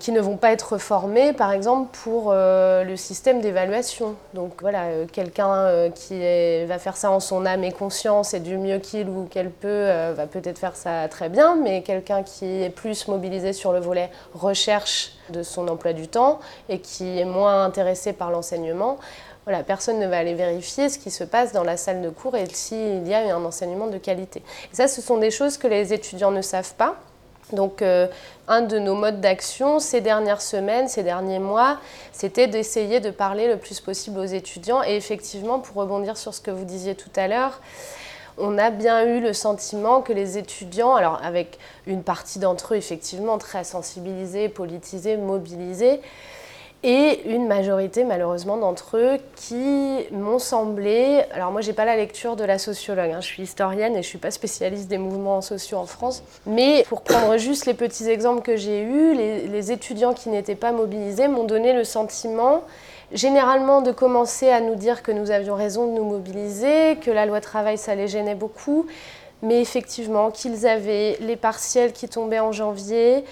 qui 0.00 0.10
ne 0.10 0.20
vont 0.20 0.36
pas 0.36 0.50
être 0.50 0.78
formés, 0.78 1.32
par 1.32 1.52
exemple, 1.52 1.96
pour 2.02 2.30
euh, 2.32 2.82
le 2.82 2.96
système 2.96 3.40
d'évaluation. 3.40 4.16
Donc 4.34 4.52
voilà, 4.60 4.84
euh, 4.84 5.06
quelqu'un 5.06 5.54
euh, 5.54 5.90
qui 5.90 6.18
va 6.66 6.78
faire 6.78 6.96
ça 6.96 7.10
en 7.10 7.20
son 7.20 7.46
âme 7.46 7.62
et 7.62 7.70
conscience 7.70 8.34
et 8.34 8.40
du 8.40 8.56
mieux 8.56 8.78
qu'il 8.78 9.08
ou 9.08 9.26
qu'elle 9.30 9.50
peut 9.50 9.90
va 10.16 10.26
peut-être 10.26 10.58
faire 10.58 10.74
ça 10.74 11.06
très 11.08 11.28
bien, 11.28 11.56
mais 11.56 11.82
quelqu'un 11.82 12.22
qui 12.22 12.62
est 12.62 12.70
plus 12.70 13.06
mobilisé 13.06 13.52
sur 13.52 13.72
le 13.72 13.78
volet 13.78 14.10
recherche 14.34 15.12
de 15.28 15.42
son 15.42 15.68
emploi 15.68 15.92
du 15.92 16.08
temps 16.08 16.40
et 16.68 16.80
qui 16.80 17.18
est 17.18 17.24
moins 17.24 17.64
intéressé 17.64 18.12
par 18.14 18.30
l'enseignement, 18.30 18.98
voilà, 19.44 19.62
personne 19.62 19.98
ne 19.98 20.06
va 20.06 20.18
aller 20.18 20.34
vérifier 20.34 20.88
ce 20.88 20.98
qui 20.98 21.10
se 21.10 21.24
passe 21.24 21.52
dans 21.52 21.64
la 21.64 21.76
salle 21.76 22.00
de 22.00 22.08
cours 22.08 22.36
et 22.36 22.46
s'il 22.46 23.06
y 23.06 23.14
a 23.14 23.34
un 23.34 23.44
enseignement 23.44 23.86
de 23.86 23.98
qualité. 23.98 24.42
Et 24.72 24.76
ça, 24.76 24.88
ce 24.88 25.02
sont 25.02 25.18
des 25.18 25.30
choses 25.30 25.58
que 25.58 25.66
les 25.66 25.92
étudiants 25.92 26.30
ne 26.30 26.42
savent 26.42 26.74
pas. 26.74 26.96
Donc, 27.52 27.82
euh, 27.82 28.06
un 28.48 28.62
de 28.62 28.78
nos 28.78 28.94
modes 28.94 29.20
d'action 29.20 29.78
ces 29.78 30.00
dernières 30.00 30.42
semaines, 30.42 30.88
ces 30.88 31.02
derniers 31.02 31.38
mois, 31.38 31.78
c'était 32.12 32.46
d'essayer 32.46 33.00
de 33.00 33.10
parler 33.10 33.48
le 33.48 33.56
plus 33.56 33.80
possible 33.80 34.18
aux 34.18 34.24
étudiants. 34.24 34.82
Et 34.82 34.96
effectivement, 34.96 35.58
pour 35.58 35.76
rebondir 35.76 36.16
sur 36.16 36.34
ce 36.34 36.40
que 36.40 36.50
vous 36.50 36.64
disiez 36.64 36.94
tout 36.94 37.10
à 37.16 37.28
l'heure, 37.28 37.60
on 38.38 38.58
a 38.58 38.70
bien 38.70 39.04
eu 39.04 39.20
le 39.20 39.32
sentiment 39.32 40.00
que 40.00 40.12
les 40.12 40.38
étudiants, 40.38 40.94
alors 40.94 41.20
avec 41.22 41.58
une 41.86 42.02
partie 42.02 42.38
d'entre 42.38 42.74
eux 42.74 42.76
effectivement 42.76 43.38
très 43.38 43.64
sensibilisés, 43.64 44.48
politisés, 44.48 45.16
mobilisés, 45.16 46.00
et 46.82 47.28
une 47.30 47.46
majorité 47.46 48.04
malheureusement 48.04 48.56
d'entre 48.56 48.96
eux 48.96 49.18
qui 49.36 50.06
m'ont 50.12 50.38
semblé, 50.38 51.22
alors 51.32 51.52
moi 51.52 51.60
j'ai 51.60 51.74
pas 51.74 51.84
la 51.84 51.96
lecture 51.96 52.36
de 52.36 52.44
la 52.44 52.58
sociologue, 52.58 53.10
hein, 53.10 53.20
je 53.20 53.26
suis 53.26 53.42
historienne 53.42 53.96
et 53.96 54.02
je 54.02 54.08
suis 54.08 54.18
pas 54.18 54.30
spécialiste 54.30 54.88
des 54.88 54.96
mouvements 54.96 55.42
sociaux 55.42 55.76
en 55.76 55.86
France, 55.86 56.22
mais 56.46 56.84
pour 56.88 57.02
prendre 57.02 57.36
juste 57.36 57.66
les 57.66 57.74
petits 57.74 58.08
exemples 58.08 58.40
que 58.40 58.56
j'ai 58.56 58.82
eus, 58.82 59.14
les, 59.14 59.72
étudiants 59.72 60.14
qui 60.14 60.30
n'étaient 60.30 60.54
pas 60.54 60.72
mobilisés 60.72 61.28
m'ont 61.28 61.44
donné 61.44 61.74
le 61.74 61.84
sentiment 61.84 62.62
généralement 63.12 63.82
de 63.82 63.92
commencer 63.92 64.48
à 64.48 64.60
nous 64.60 64.74
dire 64.74 65.02
que 65.02 65.12
nous 65.12 65.30
avions 65.30 65.56
raison 65.56 65.86
de 65.86 65.92
nous 65.92 66.04
mobiliser, 66.04 66.96
que 66.96 67.10
la 67.10 67.26
loi 67.26 67.40
travail 67.40 67.76
ça 67.76 67.94
les 67.94 68.08
gênait 68.08 68.34
beaucoup, 68.34 68.86
mais 69.42 69.60
effectivement 69.60 70.30
qu'ils 70.30 70.66
avaient 70.66 71.18
les 71.20 71.36
partiels 71.36 71.92
qui 71.92 72.08
tombaient 72.08 72.40
en 72.40 72.52
janvier, 72.52 73.24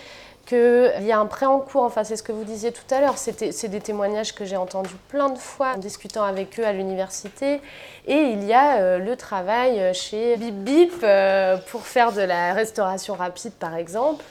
qu'il 0.49 1.05
y 1.05 1.13
a 1.13 1.19
un 1.19 1.27
prêt 1.27 1.45
en 1.45 1.59
cours, 1.59 1.83
enfin 1.83 2.05
c'est 2.05 2.17
ce 2.17 2.23
que 2.23 2.33
vous 2.33 2.45
disiez 2.45 2.73
tout 2.73 2.95
à 2.95 3.01
l'heure, 3.01 3.19
c'est 3.19 3.69
des 3.69 3.81
témoignages 3.81 4.35
que 4.35 4.47
j'ai 4.47 4.57
entendus 4.57 4.97
plein 5.09 5.29
de 5.29 5.39
fois 5.39 5.75
en 5.75 5.79
discutant 5.79 6.25
avec 6.25 6.59
eux 6.59 6.65
à 6.65 6.73
l'université. 6.73 7.61
Et 8.07 8.17
il 8.17 8.45
y 8.45 8.55
a 8.55 8.79
euh, 8.79 8.99
le 8.99 9.15
travail 9.17 9.95
chez 9.95 10.39
Bip 10.39 10.55
Bip 10.55 10.93
euh, 11.03 11.59
pour 11.71 11.83
faire 11.83 12.13
de 12.13 12.23
la 12.23 12.55
restauration 12.55 13.15
rapide 13.15 13.53
par 13.53 13.77
exemple. 13.77 14.25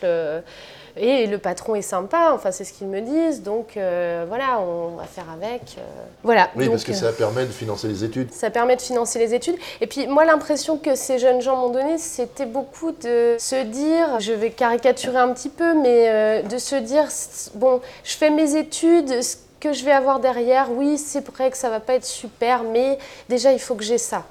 Euh, 0.98 1.24
et 1.24 1.28
le 1.28 1.38
patron 1.38 1.76
est 1.76 1.82
sympa, 1.82 2.32
enfin 2.34 2.52
c'est 2.52 2.64
ce 2.64 2.74
qu'ils 2.74 2.88
me 2.88 3.02
disent, 3.02 3.44
donc 3.44 3.78
euh, 3.78 4.26
voilà, 4.28 4.60
on 4.60 4.96
va 4.96 5.04
faire 5.04 5.26
avec. 5.34 5.76
Euh. 5.78 5.82
voilà. 6.24 6.50
Oui, 6.56 6.70
parce 6.70 6.84
que 6.84 6.94
ça 6.94 7.12
permet 7.12 7.46
de 7.46 7.52
financer 7.52 7.88
les 7.88 8.04
études. 8.04 8.32
Ça 8.32 8.50
permet 8.50 8.76
de 8.76 8.82
financer 8.82 9.20
les 9.20 9.34
études. 9.34 9.56
Et 9.82 9.88
puis 9.88 10.08
moi, 10.08 10.26
l'impression 10.26 10.78
que 10.78 10.96
ces 10.96 11.20
jeunes 11.20 11.42
gens 11.42 11.58
m'ont 11.58 11.70
donné, 11.70 11.98
c'était 11.98 12.46
beaucoup 12.46 12.92
de 12.92 13.36
se 13.40 13.64
dire, 13.64 14.20
je 14.20 14.34
vais 14.34 14.50
caricaturer 14.50 15.18
un 15.18 15.34
petit 15.34 15.50
peu, 15.50 15.74
mais 15.74 16.10
euh, 16.10 16.42
de 16.42 16.58
se 16.58 16.76
dire, 16.76 17.06
bon, 17.56 17.82
je 18.04 18.16
fais 18.16 18.30
mes 18.30 18.56
études, 18.56 19.22
ce 19.22 19.38
que 19.60 19.74
je 19.74 19.84
vais 19.84 19.92
avoir 19.92 20.20
derrière, 20.20 20.72
oui, 20.72 20.98
c'est 20.98 21.26
vrai 21.26 21.50
que 21.50 21.58
ça 21.58 21.70
va 21.70 21.80
pas 21.80 21.94
être 21.94 22.06
super, 22.06 22.64
mais 22.64 22.98
déjà, 23.30 23.52
il 23.52 23.60
faut 23.60 23.76
que 23.76 23.84
j'ai 23.84 23.98
ça. 23.98 24.26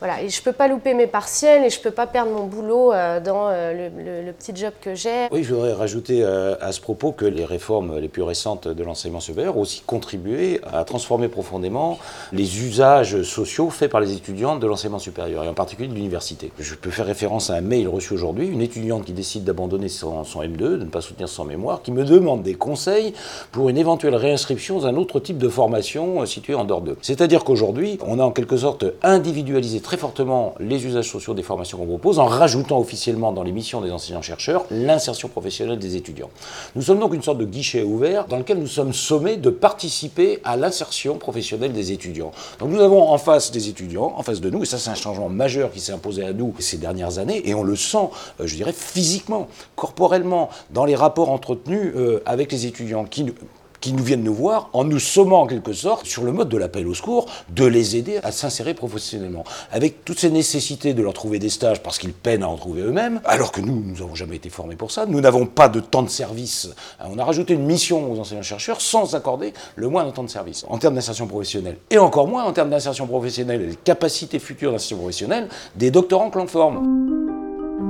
Voilà, 0.00 0.22
et 0.22 0.28
je 0.28 0.38
ne 0.38 0.44
peux 0.44 0.52
pas 0.52 0.68
louper 0.68 0.94
mes 0.94 1.08
partiels 1.08 1.64
et 1.64 1.70
je 1.70 1.78
ne 1.78 1.82
peux 1.82 1.90
pas 1.90 2.06
perdre 2.06 2.30
mon 2.30 2.46
boulot 2.46 2.92
euh, 2.92 3.18
dans 3.18 3.48
euh, 3.48 3.88
le, 4.24 4.32
petit 4.32 4.54
job 4.54 4.72
que 4.80 4.94
j'ai. 4.94 5.26
Oui, 5.32 5.42
je 5.42 5.52
voudrais 5.52 5.72
rajouter 5.72 6.22
euh, 6.22 6.54
à 6.60 6.70
ce 6.70 6.80
propos 6.80 7.10
que 7.10 7.24
les 7.24 7.44
réformes 7.44 7.98
les 7.98 8.06
plus 8.06 8.22
récentes 8.22 8.68
de 8.68 8.84
l'enseignement 8.84 9.18
supérieur 9.18 9.56
ont 9.56 9.62
aussi 9.62 9.82
contribué 9.84 10.60
à 10.72 10.84
transformer 10.84 11.26
profondément 11.26 11.98
les 12.32 12.62
usages 12.62 13.22
sociaux 13.22 13.70
faits 13.70 13.90
par 13.90 14.00
les 14.00 14.12
étudiants 14.12 14.56
de 14.56 14.66
l'enseignement 14.68 15.00
supérieur, 15.00 15.42
et 15.42 15.48
en 15.48 15.54
particulier 15.54 15.88
de 15.88 15.94
l'université. 15.94 16.52
Je 16.60 16.76
peux 16.76 16.90
faire 16.90 17.06
référence 17.06 17.50
à 17.50 17.54
un 17.54 17.60
mail 17.60 17.88
reçu 17.88 18.14
aujourd'hui, 18.14 18.46
une 18.46 18.62
étudiante 18.62 19.04
qui 19.04 19.12
décide 19.12 19.42
d'abandonner 19.42 19.88
son, 19.88 20.22
son, 20.22 20.42
M2, 20.42 20.56
de 20.56 20.76
ne 20.76 20.84
pas 20.84 21.00
soutenir 21.00 21.28
son 21.28 21.44
mémoire, 21.44 21.82
qui 21.82 21.90
me 21.90 22.04
demande 22.04 22.42
des 22.42 22.54
conseils 22.54 23.14
pour 23.50 23.68
une 23.68 23.76
éventuelle 23.78 24.14
réinscription 24.14 24.78
dans 24.78 24.86
un 24.86 24.94
autre 24.94 25.18
type 25.18 25.38
de 25.38 25.48
formation 25.48 26.24
située 26.24 26.54
en 26.54 26.64
dehors 26.64 26.82
d'eux. 26.82 26.98
C'est-à-dire 27.02 27.42
qu'aujourd'hui, 27.42 27.98
on 28.06 28.20
a 28.20 28.22
en 28.22 28.30
quelque 28.30 28.58
sorte 28.58 28.84
individualisé 29.02 29.80
très 29.88 29.96
fortement 29.96 30.54
les 30.60 30.84
usages 30.84 31.10
sociaux 31.10 31.32
des 31.32 31.42
formations 31.42 31.78
qu'on 31.78 31.86
propose 31.86 32.18
en 32.18 32.26
rajoutant 32.26 32.78
officiellement 32.78 33.32
dans 33.32 33.42
les 33.42 33.52
missions 33.52 33.80
des 33.80 33.90
enseignants-chercheurs 33.90 34.66
l'insertion 34.70 35.28
professionnelle 35.28 35.78
des 35.78 35.96
étudiants. 35.96 36.28
Nous 36.76 36.82
sommes 36.82 36.98
donc 36.98 37.14
une 37.14 37.22
sorte 37.22 37.38
de 37.38 37.46
guichet 37.46 37.82
ouvert 37.82 38.26
dans 38.26 38.36
lequel 38.36 38.58
nous 38.58 38.66
sommes 38.66 38.92
sommés 38.92 39.38
de 39.38 39.48
participer 39.48 40.40
à 40.44 40.58
l'insertion 40.58 41.16
professionnelle 41.16 41.72
des 41.72 41.90
étudiants. 41.90 42.32
Donc 42.58 42.68
nous 42.68 42.80
avons 42.80 43.08
en 43.08 43.16
face 43.16 43.50
des 43.50 43.70
étudiants, 43.70 44.12
en 44.14 44.22
face 44.22 44.42
de 44.42 44.50
nous, 44.50 44.62
et 44.62 44.66
ça 44.66 44.76
c'est 44.76 44.90
un 44.90 44.94
changement 44.94 45.30
majeur 45.30 45.72
qui 45.72 45.80
s'est 45.80 45.92
imposé 45.92 46.22
à 46.22 46.34
nous 46.34 46.54
ces 46.58 46.76
dernières 46.76 47.18
années, 47.18 47.48
et 47.48 47.54
on 47.54 47.62
le 47.62 47.74
sent, 47.74 48.10
euh, 48.42 48.46
je 48.46 48.56
dirais, 48.56 48.74
physiquement, 48.74 49.48
corporellement, 49.74 50.50
dans 50.70 50.84
les 50.84 50.96
rapports 50.96 51.30
entretenus 51.30 51.94
euh, 51.96 52.22
avec 52.26 52.52
les 52.52 52.66
étudiants, 52.66 53.06
qui 53.06 53.24
qui 53.80 53.92
nous 53.92 54.02
viennent 54.02 54.22
nous 54.22 54.34
voir 54.34 54.70
en 54.72 54.84
nous 54.84 54.98
sommant 54.98 55.42
en 55.42 55.46
quelque 55.46 55.72
sorte 55.72 56.06
sur 56.06 56.24
le 56.24 56.32
mode 56.32 56.48
de 56.48 56.56
l'appel 56.56 56.86
au 56.86 56.94
secours, 56.94 57.26
de 57.50 57.64
les 57.64 57.96
aider 57.96 58.18
à 58.22 58.32
s'insérer 58.32 58.74
professionnellement. 58.74 59.44
Avec 59.70 60.04
toutes 60.04 60.18
ces 60.18 60.30
nécessités 60.30 60.94
de 60.94 61.02
leur 61.02 61.12
trouver 61.12 61.38
des 61.38 61.48
stages 61.48 61.82
parce 61.82 61.98
qu'ils 61.98 62.12
peinent 62.12 62.42
à 62.42 62.48
en 62.48 62.56
trouver 62.56 62.82
eux-mêmes, 62.82 63.20
alors 63.24 63.52
que 63.52 63.60
nous, 63.60 63.80
nous 63.80 63.92
n'avons 63.92 64.14
jamais 64.14 64.36
été 64.36 64.50
formés 64.50 64.76
pour 64.76 64.90
ça, 64.90 65.06
nous 65.06 65.20
n'avons 65.20 65.46
pas 65.46 65.68
de 65.68 65.80
temps 65.80 66.02
de 66.02 66.10
service. 66.10 66.70
On 67.04 67.18
a 67.18 67.24
rajouté 67.24 67.54
une 67.54 67.64
mission 67.64 68.12
aux 68.12 68.18
enseignants-chercheurs 68.18 68.80
sans 68.80 69.14
accorder 69.14 69.52
le 69.76 69.88
moindre 69.88 70.12
temps 70.12 70.24
de 70.24 70.30
service 70.30 70.64
en 70.68 70.78
termes 70.78 70.94
d'insertion 70.94 71.26
professionnelle. 71.26 71.76
Et 71.90 71.98
encore 71.98 72.28
moins 72.28 72.44
en 72.44 72.52
termes 72.52 72.70
d'insertion 72.70 73.06
professionnelle 73.06 73.62
et 73.62 73.66
de 73.68 73.74
capacités 73.74 74.38
futures 74.38 74.72
d'insertion 74.72 74.98
professionnelle 74.98 75.48
des 75.76 75.90
doctorants 75.90 76.30
que 76.30 76.38
l'on 76.38 76.46
forme. 76.46 77.18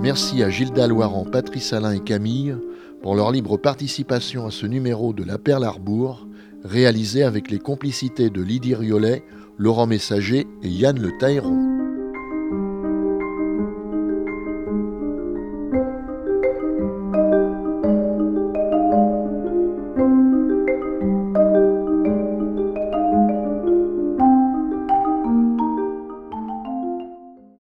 Merci 0.01 0.43
à 0.43 0.51
Gilda 0.51 0.87
Loiran, 0.87 1.25
Patrice 1.25 1.73
Alain 1.73 1.93
et 1.93 2.01
Camille 2.01 2.55
pour 3.03 3.15
leur 3.15 3.31
libre 3.31 3.57
participation 3.57 4.47
à 4.47 4.51
ce 4.51 4.67
numéro 4.67 5.13
de 5.13 5.25
La 5.25 5.39
Perle 5.39 5.65
Arbour, 5.65 6.27
réalisé 6.65 7.23
avec 7.23 7.51
les 7.51 7.59
complicités 7.59 8.31
de 8.31 8.43
Lydie 8.43 8.75
Riolet, 8.75 9.23
Laurent 9.59 9.87
Messager 9.87 10.47
et 10.63 10.69
Yann 10.69 11.01
Le 11.01 11.17
Tailleron. 11.19 11.78